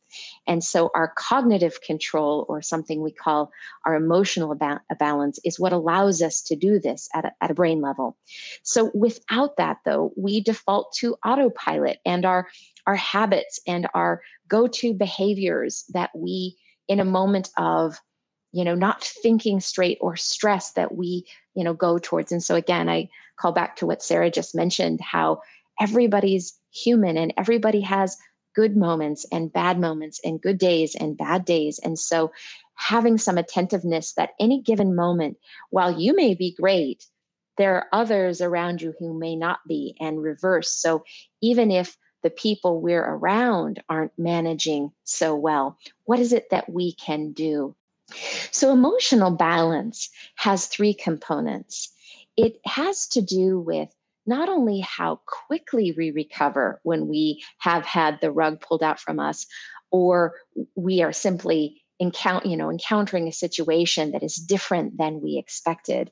And 0.48 0.64
so, 0.64 0.90
our 0.96 1.14
cognitive 1.18 1.82
control, 1.82 2.46
or 2.48 2.62
something 2.62 3.02
we 3.02 3.12
call 3.12 3.52
our 3.86 3.96
emotional 3.96 4.56
ba- 4.56 4.82
balance, 4.98 5.40
is 5.44 5.60
what 5.60 5.74
allows 5.74 6.22
us 6.22 6.42
to 6.44 6.56
do 6.56 6.80
this 6.80 7.10
at 7.14 7.26
a, 7.26 7.32
at 7.42 7.52
a 7.52 7.54
brain 7.54 7.82
level. 7.82 8.18
So, 8.64 8.90
without 8.94 9.58
that, 9.58 9.78
though, 9.86 10.14
we 10.16 10.40
default 10.40 10.94
to 11.00 11.18
autopilot 11.26 12.00
and 12.06 12.26
our, 12.26 12.48
our 12.86 12.96
habits 12.96 13.60
and 13.68 13.88
our 13.94 14.22
go 14.48 14.68
to 14.68 14.94
behaviors 14.94 15.84
that 15.90 16.12
we, 16.16 16.56
in 16.88 17.00
a 17.02 17.06
moment 17.06 17.50
of 17.58 18.00
you 18.54 18.64
know 18.64 18.76
not 18.76 19.04
thinking 19.04 19.60
straight 19.60 19.98
or 20.02 20.16
stress 20.16 20.72
that 20.72 20.96
we 20.96 21.26
you 21.54 21.64
know 21.64 21.74
go 21.74 21.98
towards 21.98 22.32
and 22.32 22.42
so 22.42 22.56
again 22.56 22.88
i 22.88 23.08
call 23.38 23.52
back 23.52 23.76
to 23.76 23.86
what 23.86 24.02
sarah 24.02 24.32
just 24.32 24.56
mentioned 24.56 25.02
how 25.02 25.40
everybody's 25.80 26.58
human 26.72 27.18
and 27.18 27.34
everybody 27.38 27.82
has 27.82 28.18
good 28.56 28.76
moments 28.76 29.26
and 29.32 29.54
bad 29.54 29.80
moments 29.80 30.20
and 30.24 30.42
good 30.42 30.58
days 30.58 30.96
and 30.96 31.18
bad 31.18 31.46
days. 31.46 31.80
And 31.84 31.98
so 31.98 32.32
having 32.76 33.18
some 33.18 33.38
attentiveness 33.38 34.14
that 34.14 34.32
any 34.40 34.62
given 34.62 34.96
moment, 34.96 35.38
while 35.70 36.00
you 36.00 36.16
may 36.16 36.34
be 36.34 36.56
great, 36.60 37.06
there 37.58 37.76
are 37.76 37.88
others 37.92 38.42
around 38.42 38.82
you 38.82 38.94
who 39.00 39.18
may 39.18 39.36
not 39.36 39.60
be 39.68 39.96
and 40.00 40.22
reverse. 40.22 40.72
So 40.72 41.04
even 41.42 41.72
if 41.72 41.98
the 42.24 42.30
people 42.30 42.82
we're 42.82 43.04
around 43.04 43.82
aren't 43.90 44.18
managing 44.18 44.92
so 45.04 45.36
well, 45.36 45.78
what 46.06 46.20
is 46.20 46.34
it 46.34 46.50
that 46.50 46.70
we 46.70 46.94
can 46.94 47.32
do? 47.34 47.76
So 48.52 48.72
emotional 48.72 49.32
balance 49.32 50.10
has 50.36 50.68
three 50.68 50.94
components. 50.94 51.92
It 52.38 52.60
has 52.66 53.08
to 53.10 53.22
do 53.22 53.60
with 53.60 53.90
not 54.28 54.50
only 54.50 54.80
how 54.82 55.22
quickly 55.26 55.94
we 55.98 56.12
recover 56.12 56.80
when 56.84 57.08
we 57.08 57.44
have 57.60 57.86
had 57.86 58.20
the 58.22 58.32
rug 58.32 58.62
pulled 58.62 58.84
out 58.84 59.00
from 59.00 59.20
us, 59.20 59.48
or 59.90 60.36
we 60.76 61.02
are 61.02 61.14
simply 61.14 61.82
encounter, 62.00 62.48
you 62.48 62.58
know, 62.58 62.70
encountering 62.70 63.28
a 63.28 63.32
situation 63.32 64.12
that 64.12 64.22
is 64.22 64.36
different 64.36 64.98
than 64.98 65.22
we 65.22 65.38
expected. 65.38 66.12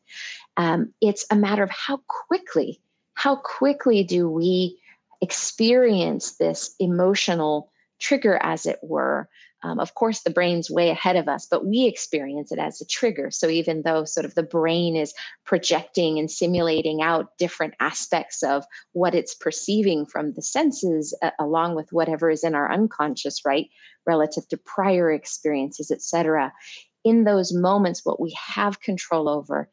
Um, 0.58 0.94
it's 1.02 1.26
a 1.30 1.36
matter 1.36 1.62
of 1.62 1.70
how 1.70 2.02
quickly, 2.08 2.82
how 3.14 3.36
quickly 3.36 4.04
do 4.04 4.30
we 4.30 4.80
experience 5.22 6.38
this 6.38 6.74
emotional 6.80 7.72
trigger, 8.00 8.40
as 8.42 8.66
it 8.66 8.80
were, 8.82 9.30
um, 9.66 9.80
of 9.80 9.96
course, 9.96 10.22
the 10.22 10.30
brain's 10.30 10.70
way 10.70 10.92
ahead 10.92 11.16
of 11.16 11.28
us, 11.28 11.48
but 11.50 11.66
we 11.66 11.86
experience 11.86 12.52
it 12.52 12.60
as 12.60 12.80
a 12.80 12.86
trigger. 12.86 13.32
So 13.32 13.50
even 13.50 13.82
though 13.82 14.06
sort 14.06 14.26
of 14.26 14.36
the 14.36 14.44
brain 14.44 14.96
is 14.96 15.12
projecting 15.44 16.20
and 16.20 16.30
simulating 16.30 17.02
out 17.02 17.36
different 17.40 17.74
aspects 17.80 18.44
of 18.44 18.64
what 18.92 19.16
it's 19.16 19.34
perceiving 19.34 20.06
from 20.06 20.34
the 20.34 20.44
senses, 20.44 21.18
uh, 21.24 21.32
along 21.40 21.74
with 21.74 21.92
whatever 21.92 22.30
is 22.30 22.44
in 22.44 22.54
our 22.54 22.72
unconscious, 22.72 23.44
right, 23.44 23.68
relative 24.06 24.48
to 24.50 24.58
prior 24.58 25.12
experiences, 25.12 25.90
etc. 25.90 26.54
In 27.04 27.24
those 27.24 27.52
moments, 27.52 28.02
what 28.06 28.22
we 28.22 28.38
have 28.40 28.82
control 28.82 29.28
over 29.28 29.68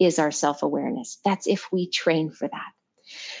is 0.00 0.18
our 0.18 0.30
self 0.30 0.62
awareness. 0.62 1.18
That's 1.22 1.46
if 1.46 1.70
we 1.70 1.90
train 1.90 2.30
for 2.30 2.48
that. 2.48 2.72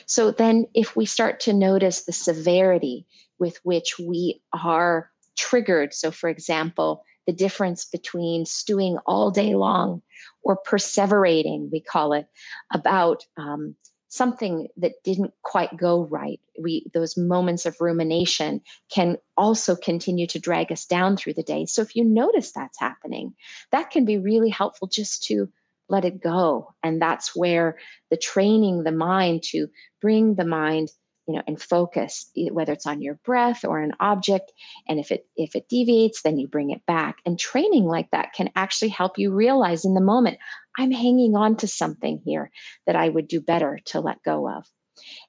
So 0.04 0.30
then, 0.30 0.66
if 0.74 0.96
we 0.96 1.06
start 1.06 1.40
to 1.40 1.54
notice 1.54 2.04
the 2.04 2.12
severity 2.12 3.06
with 3.38 3.58
which 3.62 3.98
we 3.98 4.42
are 4.52 5.10
triggered. 5.36 5.94
So, 5.94 6.10
for 6.10 6.28
example, 6.28 7.04
the 7.26 7.32
difference 7.32 7.84
between 7.84 8.44
stewing 8.46 8.98
all 9.06 9.30
day 9.30 9.54
long 9.54 10.02
or 10.42 10.58
perseverating, 10.66 11.70
we 11.72 11.80
call 11.80 12.12
it, 12.12 12.26
about 12.72 13.24
um, 13.36 13.74
something 14.08 14.68
that 14.76 14.92
didn't 15.02 15.32
quite 15.42 15.76
go 15.76 16.04
right. 16.04 16.40
We 16.60 16.86
those 16.94 17.16
moments 17.16 17.66
of 17.66 17.80
rumination 17.80 18.60
can 18.88 19.18
also 19.36 19.74
continue 19.74 20.26
to 20.28 20.38
drag 20.38 20.70
us 20.70 20.86
down 20.86 21.16
through 21.16 21.34
the 21.34 21.42
day. 21.42 21.66
So 21.66 21.82
if 21.82 21.96
you 21.96 22.04
notice 22.04 22.52
that's 22.52 22.78
happening, 22.78 23.34
that 23.72 23.90
can 23.90 24.04
be 24.04 24.18
really 24.18 24.50
helpful 24.50 24.86
just 24.86 25.24
to 25.24 25.48
let 25.88 26.04
it 26.04 26.22
go. 26.22 26.72
And 26.82 27.02
that's 27.02 27.34
where 27.34 27.76
the 28.10 28.16
training 28.16 28.84
the 28.84 28.92
mind 28.92 29.42
to 29.50 29.66
bring 30.00 30.36
the 30.36 30.46
mind 30.46 30.90
you 31.26 31.34
know 31.34 31.42
and 31.46 31.60
focus 31.60 32.30
whether 32.50 32.72
it's 32.72 32.86
on 32.86 33.00
your 33.00 33.14
breath 33.24 33.64
or 33.64 33.80
an 33.80 33.92
object 34.00 34.52
and 34.88 34.98
if 34.98 35.10
it 35.10 35.26
if 35.36 35.54
it 35.54 35.68
deviates 35.68 36.22
then 36.22 36.38
you 36.38 36.48
bring 36.48 36.70
it 36.70 36.84
back. 36.86 37.16
And 37.24 37.38
training 37.38 37.84
like 37.84 38.10
that 38.10 38.32
can 38.32 38.50
actually 38.56 38.90
help 38.90 39.18
you 39.18 39.32
realize 39.32 39.84
in 39.84 39.94
the 39.94 40.00
moment 40.00 40.38
i'm 40.78 40.90
hanging 40.90 41.36
on 41.36 41.56
to 41.56 41.68
something 41.68 42.20
here 42.24 42.50
that 42.86 42.96
i 42.96 43.08
would 43.08 43.28
do 43.28 43.40
better 43.40 43.78
to 43.86 44.00
let 44.00 44.22
go 44.22 44.48
of. 44.48 44.66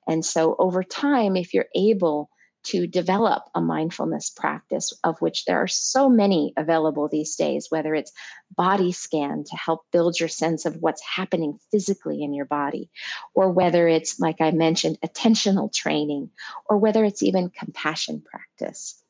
And 0.08 0.24
so 0.24 0.56
over 0.60 0.84
time 0.84 1.36
if 1.36 1.54
you're 1.54 1.66
able 1.76 2.30
to 2.66 2.88
develop 2.88 3.44
a 3.56 3.62
mindfulness 3.62 4.30
practice, 4.30 4.94
of 5.04 5.22
which 5.22 5.46
there 5.46 5.58
are 5.58 5.68
so 5.68 6.10
many 6.10 6.54
available 6.58 7.08
these 7.08 7.36
days, 7.36 7.68
whether 7.70 7.96
it's 7.96 8.12
body 8.56 8.92
scan 8.92 9.44
to 9.44 9.56
help 9.56 9.86
build 9.92 10.20
your 10.20 10.30
sense 10.30 10.66
of 10.66 10.78
what's 10.82 11.04
happening 11.04 11.60
physically 11.72 12.24
in 12.24 12.34
your 12.34 12.46
body, 12.46 12.90
or 13.34 13.52
whether 13.52 13.88
it's, 13.88 14.20
like 14.20 14.42
I 14.42 14.52
mentioned, 14.52 14.98
attentional 15.06 15.72
training, 15.72 16.30
or 16.70 16.78
whether 16.78 17.04
it's 17.04 17.24
even 17.24 17.50
compassion 17.50 18.22
practice. 18.22 19.02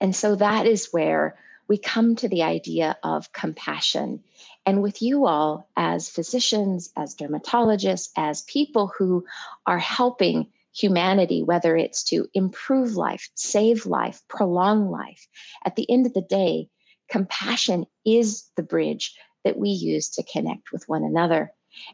And 0.00 0.14
so 0.14 0.36
that 0.36 0.66
is 0.66 0.88
where 0.92 1.36
we 1.68 1.78
come 1.78 2.16
to 2.16 2.28
the 2.28 2.42
idea 2.42 2.98
of 3.04 3.32
compassion. 3.32 4.24
And 4.66 4.82
with 4.82 5.00
you 5.02 5.26
all, 5.26 5.68
as 5.76 6.08
physicians, 6.08 6.90
as 6.96 7.14
dermatologists, 7.14 8.10
as 8.16 8.42
people 8.42 8.92
who 8.98 9.24
are 9.66 9.78
helping 9.78 10.48
humanity, 10.74 11.42
whether 11.42 11.76
it's 11.76 12.02
to 12.04 12.26
improve 12.34 12.94
life, 12.94 13.28
save 13.34 13.86
life, 13.86 14.22
prolong 14.28 14.90
life. 14.90 15.26
At 15.64 15.76
the 15.76 15.90
end 15.90 16.06
of 16.06 16.14
the 16.14 16.22
day, 16.22 16.68
compassion 17.10 17.86
is 18.04 18.50
the 18.56 18.62
bridge 18.62 19.14
that 19.44 19.58
we 19.58 19.70
use 19.70 20.08
to 20.10 20.22
connect 20.22 20.72
with 20.72 20.88
one 20.88 21.04
another. 21.04 21.52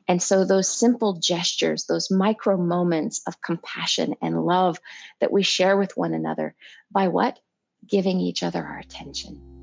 And 0.08 0.22
so, 0.22 0.44
those 0.44 0.68
simple 0.68 1.14
gestures, 1.14 1.84
those 1.84 2.10
micro 2.10 2.56
moments 2.56 3.20
of 3.26 3.42
compassion 3.42 4.14
and 4.22 4.44
love 4.44 4.78
that 5.20 5.32
we 5.32 5.42
share 5.42 5.76
with 5.76 5.96
one 5.96 6.14
another, 6.14 6.54
by 6.90 7.08
what? 7.08 7.38
Giving 7.86 8.18
each 8.18 8.42
other 8.42 8.64
our 8.64 8.78
attention. 8.78 9.55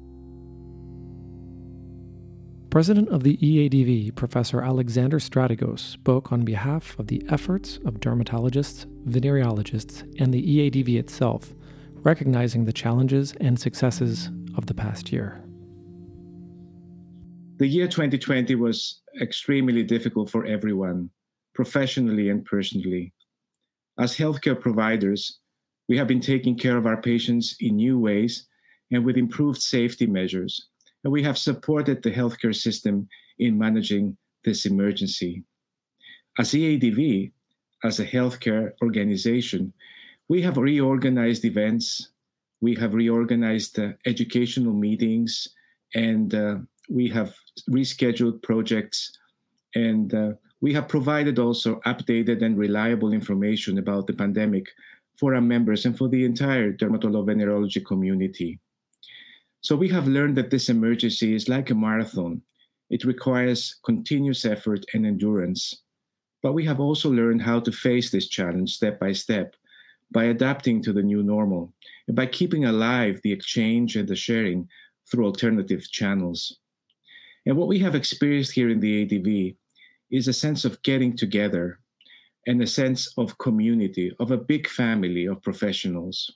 President 2.74 3.10
of 3.10 3.22
the 3.22 3.38
EADV, 3.38 4.16
Professor 4.16 4.64
Alexander 4.64 5.20
Stratigos, 5.20 5.78
spoke 5.78 6.32
on 6.32 6.44
behalf 6.44 6.98
of 6.98 7.06
the 7.06 7.24
efforts 7.30 7.78
of 7.86 8.00
dermatologists, 8.00 8.88
venereologists, 9.08 10.02
and 10.20 10.34
the 10.34 10.42
EADV 10.42 10.98
itself, 10.98 11.54
recognizing 11.98 12.66
the 12.66 12.74
challenges 12.74 13.36
and 13.40 13.60
successes 13.60 14.32
of 14.58 14.66
the 14.66 14.74
past 14.74 15.12
year. 15.12 15.44
The 17.58 17.68
year 17.68 17.88
2020 17.88 18.56
was 18.56 19.04
extremely 19.22 19.84
difficult 19.84 20.32
for 20.32 20.44
everyone, 20.44 21.12
professionally 21.54 22.30
and 22.30 22.44
personally. 22.44 23.14
As 24.00 24.18
healthcare 24.18 24.60
providers, 24.60 25.42
we 25.88 25.96
have 26.00 26.08
been 26.08 26.22
taking 26.22 26.58
care 26.58 26.78
of 26.78 26.88
our 26.88 27.00
patients 27.00 27.56
in 27.60 27.76
new 27.76 28.00
ways 28.00 28.48
and 28.90 29.06
with 29.06 29.16
improved 29.16 29.62
safety 29.62 30.08
measures 30.08 30.70
and 31.04 31.12
we 31.12 31.24
have 31.24 31.38
supported 31.38 32.02
the 32.02 32.12
healthcare 32.12 32.56
system 32.56 33.08
in 33.40 33.58
managing 33.58 34.18
this 34.44 34.66
emergency. 34.66 35.44
As 36.38 36.52
EADV, 36.52 37.32
as 37.84 38.00
a 38.00 38.06
healthcare 38.06 38.72
organization, 38.82 39.74
we 40.30 40.42
have 40.42 40.58
reorganized 40.58 41.46
events, 41.46 42.10
we 42.62 42.76
have 42.76 42.94
reorganized 42.94 43.78
uh, 43.80 43.92
educational 44.06 44.74
meetings, 44.74 45.48
and 45.96 46.34
uh, 46.34 46.56
we 46.90 47.08
have 47.10 47.36
rescheduled 47.70 48.42
projects, 48.42 49.12
and 49.76 50.14
uh, 50.14 50.32
we 50.62 50.74
have 50.74 50.88
provided 50.88 51.40
also 51.40 51.82
updated 51.86 52.42
and 52.42 52.58
reliable 52.58 53.12
information 53.12 53.78
about 53.80 54.08
the 54.08 54.14
pandemic 54.14 54.66
for 55.20 55.36
our 55.36 55.42
members 55.42 55.86
and 55.86 55.98
for 55.98 56.08
the 56.08 56.24
entire 56.24 56.72
dermatology 56.72 57.86
community. 57.86 58.60
So 59.64 59.78
we 59.78 59.88
have 59.90 60.10
learned 60.10 60.36
that 60.36 60.50
this 60.50 60.68
emergency 60.68 61.34
is 61.34 61.48
like 61.48 61.70
a 61.70 61.76
marathon. 61.76 62.42
It 62.90 63.06
requires 63.06 63.80
continuous 63.86 64.44
effort 64.44 64.84
and 64.94 65.06
endurance. 65.06 65.84
But 66.42 66.52
we 66.52 66.66
have 66.66 66.82
also 66.82 67.10
learned 67.10 67.42
how 67.42 67.62
to 67.62 67.72
face 67.72 68.12
this 68.12 68.28
challenge 68.28 68.76
step 68.76 69.00
by 69.00 69.14
step 69.14 69.56
by 70.12 70.26
adapting 70.26 70.84
to 70.84 70.92
the 70.92 71.02
new 71.02 71.24
normal 71.24 71.74
and 72.08 72.16
by 72.16 72.26
keeping 72.26 72.66
alive 72.66 73.22
the 73.24 73.32
exchange 73.32 73.96
and 73.96 74.08
the 74.08 74.18
sharing 74.18 74.68
through 75.10 75.26
alternative 75.26 75.90
channels. 75.90 76.60
And 77.46 77.56
what 77.56 77.70
we 77.70 77.80
have 77.80 77.96
experienced 77.96 78.52
here 78.52 78.70
in 78.70 78.82
the 78.82 79.04
ADV 79.04 79.56
is 80.12 80.28
a 80.28 80.34
sense 80.34 80.66
of 80.66 80.82
getting 80.84 81.16
together 81.16 81.80
and 82.48 82.62
a 82.62 82.68
sense 82.68 83.14
of 83.18 83.38
community, 83.38 84.12
of 84.20 84.32
a 84.32 84.38
big 84.38 84.68
family 84.68 85.26
of 85.26 85.42
professionals. 85.42 86.30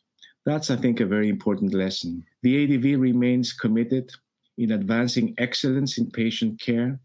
That's, 0.47 0.71
I 0.71 0.77
think, 0.77 1.01
a 1.01 1.05
very 1.05 1.27
important 1.27 1.73
lesson. 1.73 2.23
The 2.41 2.63
ADV 2.63 3.01
remains 3.01 3.51
committed 3.51 4.09
in 4.57 4.71
advancing 4.71 5.35
excellence 5.37 5.97
in 5.97 6.09
patient 6.09 6.61
care 6.61 6.97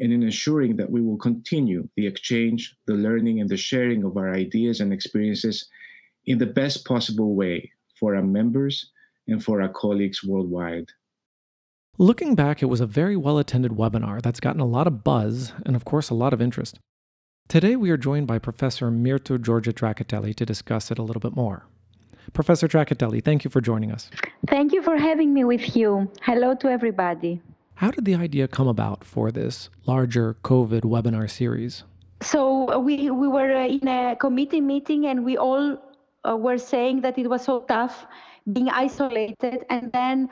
and 0.00 0.12
in 0.14 0.22
ensuring 0.22 0.76
that 0.76 0.90
we 0.90 1.02
will 1.02 1.18
continue 1.18 1.86
the 1.96 2.06
exchange, 2.06 2.74
the 2.86 2.94
learning, 2.94 3.42
and 3.42 3.50
the 3.50 3.56
sharing 3.58 4.02
of 4.02 4.16
our 4.16 4.32
ideas 4.32 4.80
and 4.80 4.94
experiences 4.94 5.68
in 6.24 6.38
the 6.38 6.46
best 6.46 6.86
possible 6.86 7.34
way 7.34 7.70
for 8.00 8.16
our 8.16 8.22
members 8.22 8.90
and 9.28 9.44
for 9.44 9.60
our 9.60 9.68
colleagues 9.68 10.24
worldwide. 10.24 10.88
Looking 11.98 12.34
back, 12.34 12.62
it 12.62 12.70
was 12.70 12.80
a 12.80 12.86
very 12.86 13.14
well 13.14 13.36
attended 13.36 13.72
webinar 13.72 14.22
that's 14.22 14.40
gotten 14.40 14.62
a 14.62 14.66
lot 14.66 14.86
of 14.86 15.04
buzz 15.04 15.52
and, 15.66 15.76
of 15.76 15.84
course, 15.84 16.08
a 16.08 16.14
lot 16.14 16.32
of 16.32 16.40
interest. 16.40 16.78
Today, 17.46 17.76
we 17.76 17.90
are 17.90 17.98
joined 17.98 18.26
by 18.26 18.38
Professor 18.38 18.90
Myrto 18.90 19.36
Giorgia 19.36 19.74
Trakatelli 19.74 20.34
to 20.34 20.46
discuss 20.46 20.90
it 20.90 20.98
a 20.98 21.02
little 21.02 21.20
bit 21.20 21.36
more. 21.36 21.66
Professor 22.32 22.68
Trakatelli, 22.68 23.22
thank 23.22 23.44
you 23.44 23.50
for 23.50 23.60
joining 23.60 23.92
us. 23.92 24.10
Thank 24.48 24.72
you 24.72 24.82
for 24.82 24.96
having 24.96 25.32
me 25.32 25.44
with 25.44 25.76
you. 25.76 26.10
Hello 26.22 26.54
to 26.56 26.68
everybody. 26.68 27.40
How 27.74 27.90
did 27.90 28.04
the 28.04 28.14
idea 28.14 28.48
come 28.48 28.68
about 28.68 29.04
for 29.04 29.30
this 29.30 29.68
larger 29.86 30.36
COVID 30.42 30.82
webinar 30.82 31.30
series? 31.30 31.84
So, 32.22 32.78
we, 32.78 33.10
we 33.10 33.28
were 33.28 33.50
in 33.50 33.86
a 33.86 34.16
committee 34.16 34.62
meeting 34.62 35.06
and 35.06 35.24
we 35.24 35.36
all 35.36 35.76
uh, 36.26 36.36
were 36.36 36.58
saying 36.58 37.02
that 37.02 37.18
it 37.18 37.28
was 37.28 37.44
so 37.44 37.60
tough 37.68 38.06
being 38.52 38.70
isolated. 38.70 39.66
And 39.68 39.92
then 39.92 40.28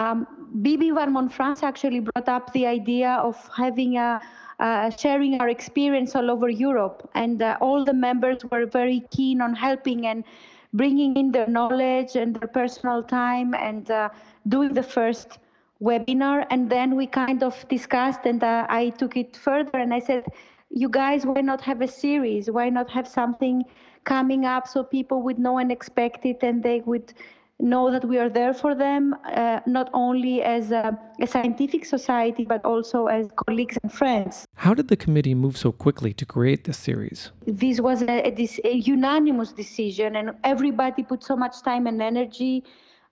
um, 0.00 0.26
Bibi 0.62 0.90
van 0.90 1.12
Montfrans 1.14 1.62
actually 1.62 2.00
brought 2.00 2.28
up 2.28 2.52
the 2.52 2.66
idea 2.66 3.10
of 3.10 3.36
having 3.56 3.96
a 3.96 4.20
uh, 4.58 4.90
sharing 4.90 5.40
our 5.40 5.48
experience 5.48 6.16
all 6.16 6.30
over 6.32 6.48
Europe. 6.48 7.08
And 7.14 7.40
uh, 7.40 7.56
all 7.60 7.84
the 7.84 7.92
members 7.92 8.38
were 8.50 8.66
very 8.66 9.04
keen 9.12 9.40
on 9.40 9.54
helping 9.54 10.06
and 10.06 10.24
bringing 10.72 11.16
in 11.16 11.32
their 11.32 11.46
knowledge 11.46 12.16
and 12.16 12.36
their 12.36 12.48
personal 12.48 13.02
time 13.02 13.54
and 13.54 13.90
uh, 13.90 14.08
doing 14.48 14.74
the 14.74 14.82
first 14.82 15.38
webinar. 15.82 16.46
And 16.50 16.68
then 16.70 16.96
we 16.96 17.06
kind 17.06 17.42
of 17.42 17.68
discussed, 17.68 18.20
and 18.24 18.42
uh, 18.42 18.66
I 18.68 18.90
took 18.90 19.16
it 19.16 19.36
further 19.36 19.78
and 19.78 19.94
I 19.94 20.00
said, 20.00 20.24
you 20.70 20.88
guys, 20.88 21.24
why 21.24 21.40
not 21.40 21.60
have 21.62 21.80
a 21.80 21.88
series? 21.88 22.50
Why 22.50 22.68
not 22.68 22.90
have 22.90 23.08
something 23.08 23.64
coming 24.04 24.44
up 24.44 24.66
so 24.68 24.82
people 24.82 25.22
would 25.22 25.38
know 25.38 25.58
and 25.58 25.72
expect 25.72 26.24
it 26.24 26.38
and 26.42 26.62
they 26.62 26.80
would 26.80 27.12
know 27.60 27.90
that 27.90 28.04
we 28.04 28.18
are 28.18 28.28
there 28.28 28.54
for 28.54 28.74
them, 28.74 29.14
uh, 29.24 29.60
not 29.66 29.90
only 29.92 30.42
as 30.42 30.70
a, 30.70 30.98
a, 31.20 31.26
scientific 31.26 31.84
society, 31.84 32.44
but 32.44 32.64
also 32.64 33.06
as 33.06 33.28
colleagues 33.46 33.76
and 33.82 33.92
friends. 33.92 34.46
How 34.54 34.74
did 34.74 34.88
the 34.88 34.96
committee 34.96 35.34
move 35.34 35.56
so 35.56 35.72
quickly 35.72 36.12
to 36.14 36.24
create 36.24 36.64
this 36.64 36.78
series? 36.78 37.32
This 37.46 37.80
was 37.80 38.02
a, 38.02 38.28
a, 38.28 38.48
a 38.64 38.74
unanimous 38.74 39.52
decision, 39.52 40.16
and 40.16 40.32
everybody 40.44 41.02
put 41.02 41.24
so 41.24 41.36
much 41.36 41.62
time 41.62 41.86
and 41.86 42.00
energy. 42.00 42.64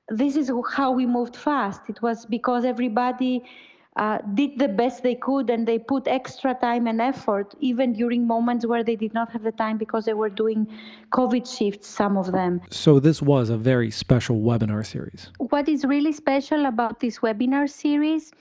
This 0.09 0.37
is 0.37 0.51
how 0.71 0.93
we 0.93 1.07
moved 1.07 1.35
fast. 1.35 1.81
It 1.89 2.01
was 2.01 2.25
because 2.27 2.65
everybody 2.65 3.43
uh, 3.97 4.19
did 4.35 4.59
the 4.59 4.69
best 4.69 5.03
they 5.03 5.15
could 5.15 5.49
and 5.49 5.67
they 5.67 5.79
put 5.79 6.07
extra 6.07 6.55
time 6.55 6.87
and 6.87 7.01
effort 7.01 7.55
even 7.61 7.93
during 7.93 8.27
moments 8.27 8.67
where 8.67 8.85
they 8.85 8.97
did 8.97 9.15
not 9.15 9.33
have 9.33 9.43
the 9.43 9.53
time 9.53 9.79
because 9.79 10.05
they 10.05 10.13
were 10.13 10.29
doing 10.29 10.67
covid 11.13 11.47
shifts 11.47 11.89
some 11.89 12.17
of 12.17 12.33
them. 12.33 12.61
So 12.71 13.01
this 13.01 13.23
was 13.23 13.49
a 13.49 13.57
very 13.57 13.91
special 13.91 14.37
webinar 14.41 14.85
series. 14.85 15.31
What 15.39 15.69
is 15.69 15.85
really 15.85 16.13
special 16.13 16.67
about 16.67 17.01
this 17.01 17.21
webinar 17.21 17.69
series 17.71 18.33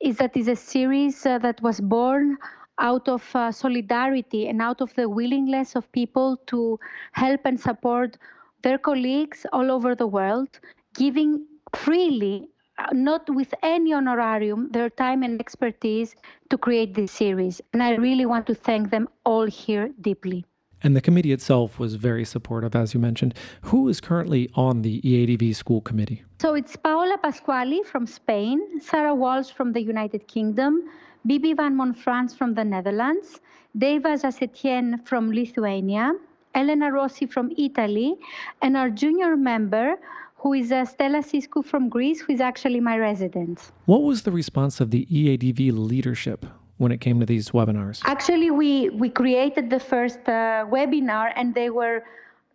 is 0.00 0.16
that 0.18 0.36
it's 0.36 0.48
a 0.48 0.56
series 0.56 1.26
uh, 1.26 1.38
that 1.38 1.60
was 1.62 1.80
born 1.80 2.36
out 2.78 3.08
of 3.08 3.22
uh, 3.34 3.50
solidarity 3.52 4.48
and 4.48 4.60
out 4.60 4.80
of 4.80 4.94
the 4.94 5.08
willingness 5.08 5.76
of 5.76 5.90
people 5.92 6.36
to 6.46 6.78
help 7.12 7.40
and 7.44 7.58
support 7.58 8.16
their 8.62 8.78
colleagues 8.78 9.46
all 9.52 9.70
over 9.70 9.94
the 9.94 10.06
world 10.06 10.58
giving 10.94 11.46
freely 11.74 12.48
not 12.92 13.28
with 13.28 13.54
any 13.62 13.94
honorarium, 13.94 14.70
their 14.70 14.90
time 14.90 15.22
and 15.22 15.40
expertise 15.40 16.14
to 16.50 16.58
create 16.58 16.94
this 16.94 17.12
series. 17.12 17.60
And 17.72 17.82
I 17.82 17.94
really 17.96 18.26
want 18.26 18.46
to 18.48 18.54
thank 18.54 18.90
them 18.90 19.08
all 19.24 19.46
here 19.46 19.90
deeply. 20.00 20.44
And 20.82 20.94
the 20.94 21.00
committee 21.00 21.32
itself 21.32 21.78
was 21.78 21.94
very 21.94 22.26
supportive, 22.26 22.76
as 22.76 22.92
you 22.92 23.00
mentioned. 23.00 23.34
Who 23.62 23.88
is 23.88 24.02
currently 24.02 24.50
on 24.54 24.82
the 24.82 25.00
EADV 25.00 25.56
school 25.56 25.80
committee? 25.80 26.24
So 26.42 26.52
it's 26.54 26.76
Paola 26.76 27.16
Pasquali 27.24 27.86
from 27.86 28.06
Spain, 28.06 28.80
Sarah 28.80 29.14
Walsh 29.14 29.50
from 29.50 29.72
the 29.72 29.80
United 29.80 30.28
Kingdom, 30.28 30.82
Bibi 31.26 31.54
van 31.54 31.74
Montfrans 31.74 32.36
from 32.36 32.52
the 32.52 32.64
Netherlands, 32.64 33.40
Deva 33.78 34.10
Jasetienne 34.10 35.06
from 35.06 35.32
Lithuania, 35.32 36.12
Elena 36.54 36.92
Rossi 36.92 37.24
from 37.24 37.50
Italy, 37.56 38.14
and 38.60 38.76
our 38.76 38.90
junior 38.90 39.36
member, 39.36 39.96
who 40.44 40.52
is 40.52 40.70
uh, 40.70 40.84
Stella 40.84 41.20
Siskou 41.20 41.64
from 41.64 41.88
Greece, 41.88 42.20
who 42.20 42.34
is 42.34 42.40
actually 42.40 42.78
my 42.78 42.98
resident. 42.98 43.72
What 43.86 44.02
was 44.02 44.24
the 44.24 44.30
response 44.30 44.78
of 44.78 44.90
the 44.90 45.06
EADV 45.06 45.72
leadership 45.72 46.44
when 46.76 46.92
it 46.92 47.00
came 47.00 47.18
to 47.20 47.24
these 47.24 47.50
webinars? 47.52 48.02
Actually, 48.04 48.50
we, 48.50 48.90
we 48.90 49.08
created 49.08 49.70
the 49.70 49.80
first 49.80 50.20
uh, 50.28 50.66
webinar 50.76 51.32
and 51.34 51.54
they 51.54 51.70
were 51.70 52.04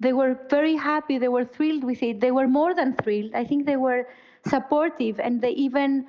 they 0.02 0.14
were 0.14 0.40
very 0.50 0.76
happy. 0.78 1.18
They 1.18 1.28
were 1.28 1.44
thrilled 1.44 1.84
with 1.84 2.02
it. 2.04 2.22
They 2.22 2.32
were 2.32 2.48
more 2.48 2.74
than 2.74 2.96
thrilled. 3.02 3.32
I 3.34 3.44
think 3.44 3.66
they 3.66 3.76
were 3.76 4.08
supportive 4.48 5.20
and 5.20 5.42
they 5.42 5.52
even 5.52 6.06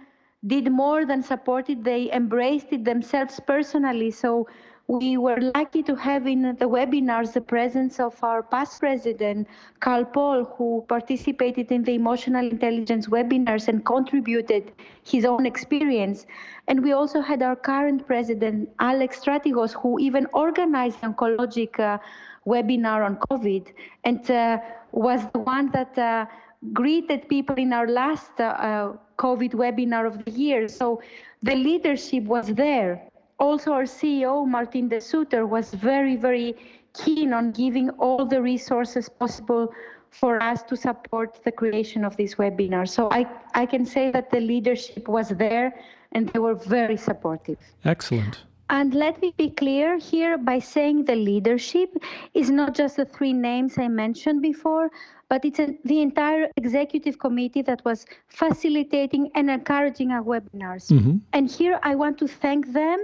did 0.46 0.70
more 0.70 1.04
than 1.06 1.22
support 1.22 1.70
it. 1.70 1.82
They 1.82 2.12
embraced 2.12 2.68
it 2.70 2.84
themselves 2.84 3.40
personally. 3.44 4.10
So 4.12 4.46
we 4.90 5.16
were 5.16 5.38
lucky 5.54 5.84
to 5.84 5.94
have 5.94 6.26
in 6.26 6.42
the 6.42 6.68
webinars 6.68 7.32
the 7.32 7.40
presence 7.40 8.00
of 8.00 8.12
our 8.24 8.42
past 8.42 8.80
president, 8.80 9.46
Carle 9.78 10.04
Paul, 10.04 10.42
who 10.56 10.84
participated 10.88 11.70
in 11.70 11.84
the 11.84 11.94
emotional 11.94 12.44
intelligence 12.44 13.06
webinars 13.06 13.68
and 13.68 13.86
contributed 13.86 14.72
his 15.04 15.24
own 15.24 15.46
experience. 15.46 16.26
And 16.66 16.82
we 16.82 16.90
also 16.90 17.20
had 17.20 17.40
our 17.40 17.54
current 17.54 18.04
president, 18.04 18.68
Alex 18.80 19.20
Stratigos, 19.20 19.72
who 19.80 20.00
even 20.00 20.26
organized 20.32 20.98
an 21.02 21.14
oncologic 21.14 21.78
uh, 21.78 21.98
webinar 22.44 23.06
on 23.06 23.16
COVID 23.30 23.72
and 24.02 24.28
uh, 24.28 24.58
was 24.90 25.20
the 25.32 25.38
one 25.38 25.70
that 25.70 25.96
uh, 25.98 26.26
greeted 26.72 27.28
people 27.28 27.54
in 27.54 27.72
our 27.72 27.86
last 27.86 28.32
uh, 28.40 28.44
uh, 28.44 28.96
COVID 29.18 29.52
webinar 29.52 30.04
of 30.04 30.24
the 30.24 30.32
year. 30.32 30.66
So 30.66 31.00
the 31.44 31.54
leadership 31.54 32.24
was 32.24 32.48
there 32.48 33.09
also 33.40 33.72
our 33.72 33.84
CEO, 33.84 34.46
Martin 34.46 34.88
de 34.88 35.00
Sutter, 35.00 35.46
was 35.46 35.72
very, 35.74 36.14
very 36.14 36.54
keen 36.92 37.32
on 37.32 37.50
giving 37.50 37.90
all 37.90 38.24
the 38.26 38.40
resources 38.40 39.08
possible 39.08 39.72
for 40.10 40.42
us 40.42 40.62
to 40.64 40.76
support 40.76 41.42
the 41.44 41.52
creation 41.52 42.04
of 42.04 42.16
this 42.16 42.34
webinar. 42.34 42.88
So 42.88 43.08
I, 43.10 43.26
I 43.54 43.64
can 43.64 43.86
say 43.86 44.10
that 44.10 44.30
the 44.30 44.40
leadership 44.40 45.08
was 45.08 45.28
there 45.30 45.72
and 46.12 46.28
they 46.28 46.38
were 46.38 46.54
very 46.54 46.96
supportive. 46.96 47.58
Excellent. 47.84 48.44
And 48.70 48.94
let 48.94 49.20
me 49.20 49.34
be 49.36 49.50
clear 49.50 49.98
here 49.98 50.38
by 50.38 50.60
saying 50.60 51.04
the 51.04 51.16
leadership 51.16 51.90
is 52.34 52.50
not 52.50 52.74
just 52.74 52.96
the 52.96 53.04
three 53.04 53.32
names 53.32 53.78
I 53.78 53.88
mentioned 53.88 54.42
before, 54.42 54.90
but 55.28 55.44
it's 55.44 55.58
a, 55.58 55.76
the 55.84 56.00
entire 56.00 56.48
executive 56.56 57.18
committee 57.18 57.62
that 57.62 57.84
was 57.84 58.06
facilitating 58.28 59.30
and 59.34 59.50
encouraging 59.50 60.12
our 60.12 60.22
webinars. 60.22 60.90
Mm-hmm. 60.90 61.16
And 61.32 61.50
here 61.50 61.80
I 61.82 61.96
want 61.96 62.18
to 62.18 62.28
thank 62.28 62.72
them 62.72 62.98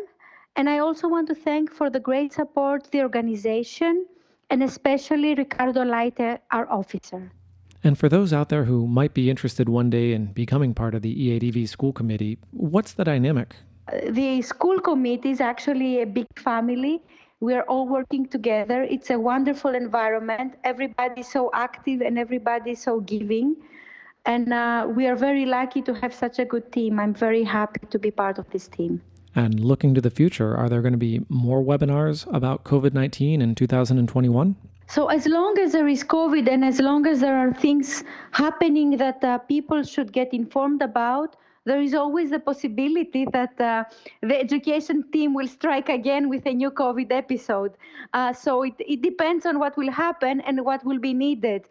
and 0.56 0.68
I 0.68 0.78
also 0.78 1.06
want 1.08 1.28
to 1.28 1.34
thank 1.34 1.70
for 1.70 1.90
the 1.90 2.00
great 2.00 2.32
support 2.32 2.90
the 2.90 3.02
organization 3.02 4.06
and 4.50 4.62
especially 4.62 5.34
Ricardo 5.34 5.82
Leite, 5.84 6.38
our 6.52 6.70
officer. 6.70 7.30
And 7.84 7.98
for 7.98 8.08
those 8.08 8.32
out 8.32 8.48
there 8.48 8.64
who 8.64 8.86
might 8.86 9.14
be 9.14 9.28
interested 9.30 9.68
one 9.68 9.90
day 9.90 10.12
in 10.12 10.32
becoming 10.32 10.74
part 10.74 10.94
of 10.94 11.02
the 11.02 11.14
EADV 11.14 11.68
school 11.68 11.92
committee, 11.92 12.38
what's 12.50 12.94
the 12.94 13.04
dynamic? 13.04 13.54
The 14.08 14.42
school 14.42 14.80
committee 14.80 15.30
is 15.30 15.40
actually 15.40 16.02
a 16.02 16.06
big 16.06 16.26
family. 16.36 17.02
We 17.40 17.54
are 17.54 17.62
all 17.62 17.86
working 17.86 18.26
together. 18.26 18.82
It's 18.82 19.10
a 19.10 19.18
wonderful 19.18 19.74
environment. 19.74 20.54
Everybody's 20.64 21.30
so 21.30 21.50
active 21.52 22.00
and 22.00 22.18
everybody's 22.18 22.82
so 22.82 23.00
giving. 23.00 23.56
And 24.24 24.52
uh, 24.52 24.88
we 24.88 25.06
are 25.06 25.14
very 25.14 25.44
lucky 25.44 25.82
to 25.82 25.94
have 25.94 26.12
such 26.12 26.38
a 26.38 26.44
good 26.44 26.72
team. 26.72 26.98
I'm 26.98 27.14
very 27.14 27.44
happy 27.44 27.86
to 27.90 27.98
be 27.98 28.10
part 28.10 28.38
of 28.38 28.50
this 28.50 28.66
team. 28.66 29.02
And 29.36 29.60
looking 29.60 29.94
to 29.94 30.00
the 30.00 30.08
future, 30.08 30.56
are 30.56 30.70
there 30.70 30.80
going 30.80 30.94
to 30.94 30.98
be 30.98 31.20
more 31.28 31.62
webinars 31.62 32.26
about 32.34 32.64
COVID 32.64 32.94
19 32.94 33.42
in 33.42 33.54
2021? 33.54 34.56
So, 34.88 35.08
as 35.08 35.26
long 35.26 35.58
as 35.58 35.72
there 35.72 35.86
is 35.86 36.02
COVID 36.02 36.48
and 36.48 36.64
as 36.64 36.80
long 36.80 37.06
as 37.06 37.20
there 37.20 37.36
are 37.36 37.52
things 37.52 38.02
happening 38.30 38.96
that 38.96 39.22
uh, 39.22 39.36
people 39.36 39.82
should 39.82 40.10
get 40.10 40.32
informed 40.32 40.80
about, 40.80 41.36
there 41.66 41.82
is 41.82 41.92
always 41.92 42.30
the 42.30 42.38
possibility 42.38 43.26
that 43.34 43.60
uh, 43.60 43.84
the 44.22 44.40
education 44.40 45.04
team 45.12 45.34
will 45.34 45.48
strike 45.48 45.90
again 45.90 46.30
with 46.30 46.46
a 46.46 46.54
new 46.54 46.70
COVID 46.70 47.12
episode. 47.12 47.72
Uh, 48.14 48.32
so, 48.32 48.62
it, 48.62 48.74
it 48.78 49.02
depends 49.02 49.44
on 49.44 49.58
what 49.58 49.76
will 49.76 49.90
happen 49.90 50.40
and 50.42 50.64
what 50.64 50.82
will 50.82 50.98
be 50.98 51.12
needed. 51.12 51.68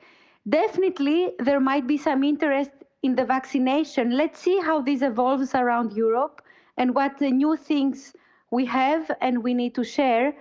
Definitely, 0.47 1.31
there 1.39 1.59
might 1.59 1.87
be 1.87 1.97
some 1.97 2.23
interest 2.23 2.69
in 3.01 3.15
the 3.15 3.25
vaccination. 3.25 4.11
Let's 4.11 4.39
see 4.39 4.59
how 4.59 4.81
this 4.81 5.01
evolves 5.01 5.55
around 5.55 5.93
Europe 5.93 6.43
and 6.77 6.95
what 6.95 7.17
the 7.17 7.31
new 7.31 7.55
things 7.55 8.13
we 8.51 8.65
have 8.65 9.11
and 9.21 9.43
we 9.43 9.53
need 9.53 9.75
to 9.75 9.83
share. 9.83 10.35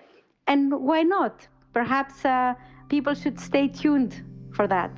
And 0.47 0.73
why 0.73 1.03
not? 1.03 1.47
Perhaps 1.73 2.25
uh, 2.25 2.55
people 2.88 3.14
should 3.14 3.40
stay 3.40 3.68
tuned 3.68 4.23
for 4.53 4.66
that. 4.68 4.92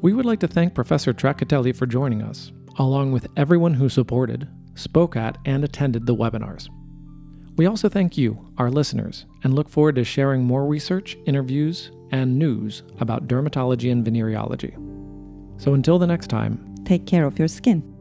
We 0.00 0.12
would 0.12 0.26
like 0.26 0.40
to 0.40 0.48
thank 0.48 0.74
Professor 0.74 1.12
Trakatelli 1.12 1.74
for 1.74 1.86
joining 1.86 2.22
us, 2.22 2.52
along 2.78 3.12
with 3.12 3.26
everyone 3.36 3.74
who 3.74 3.88
supported, 3.88 4.48
spoke 4.74 5.16
at, 5.16 5.38
and 5.44 5.64
attended 5.64 6.06
the 6.06 6.14
webinars. 6.14 6.68
We 7.56 7.66
also 7.66 7.88
thank 7.88 8.16
you, 8.16 8.52
our 8.58 8.70
listeners, 8.70 9.26
and 9.42 9.54
look 9.54 9.68
forward 9.68 9.96
to 9.96 10.04
sharing 10.04 10.44
more 10.44 10.66
research, 10.66 11.18
interviews, 11.26 11.90
and 12.12 12.38
news 12.38 12.84
about 13.00 13.26
dermatology 13.26 13.90
and 13.90 14.06
venereology. 14.06 14.74
So 15.60 15.74
until 15.74 15.98
the 15.98 16.06
next 16.06 16.28
time, 16.28 16.76
take 16.84 17.04
care 17.04 17.26
of 17.26 17.36
your 17.36 17.48
skin. 17.48 17.97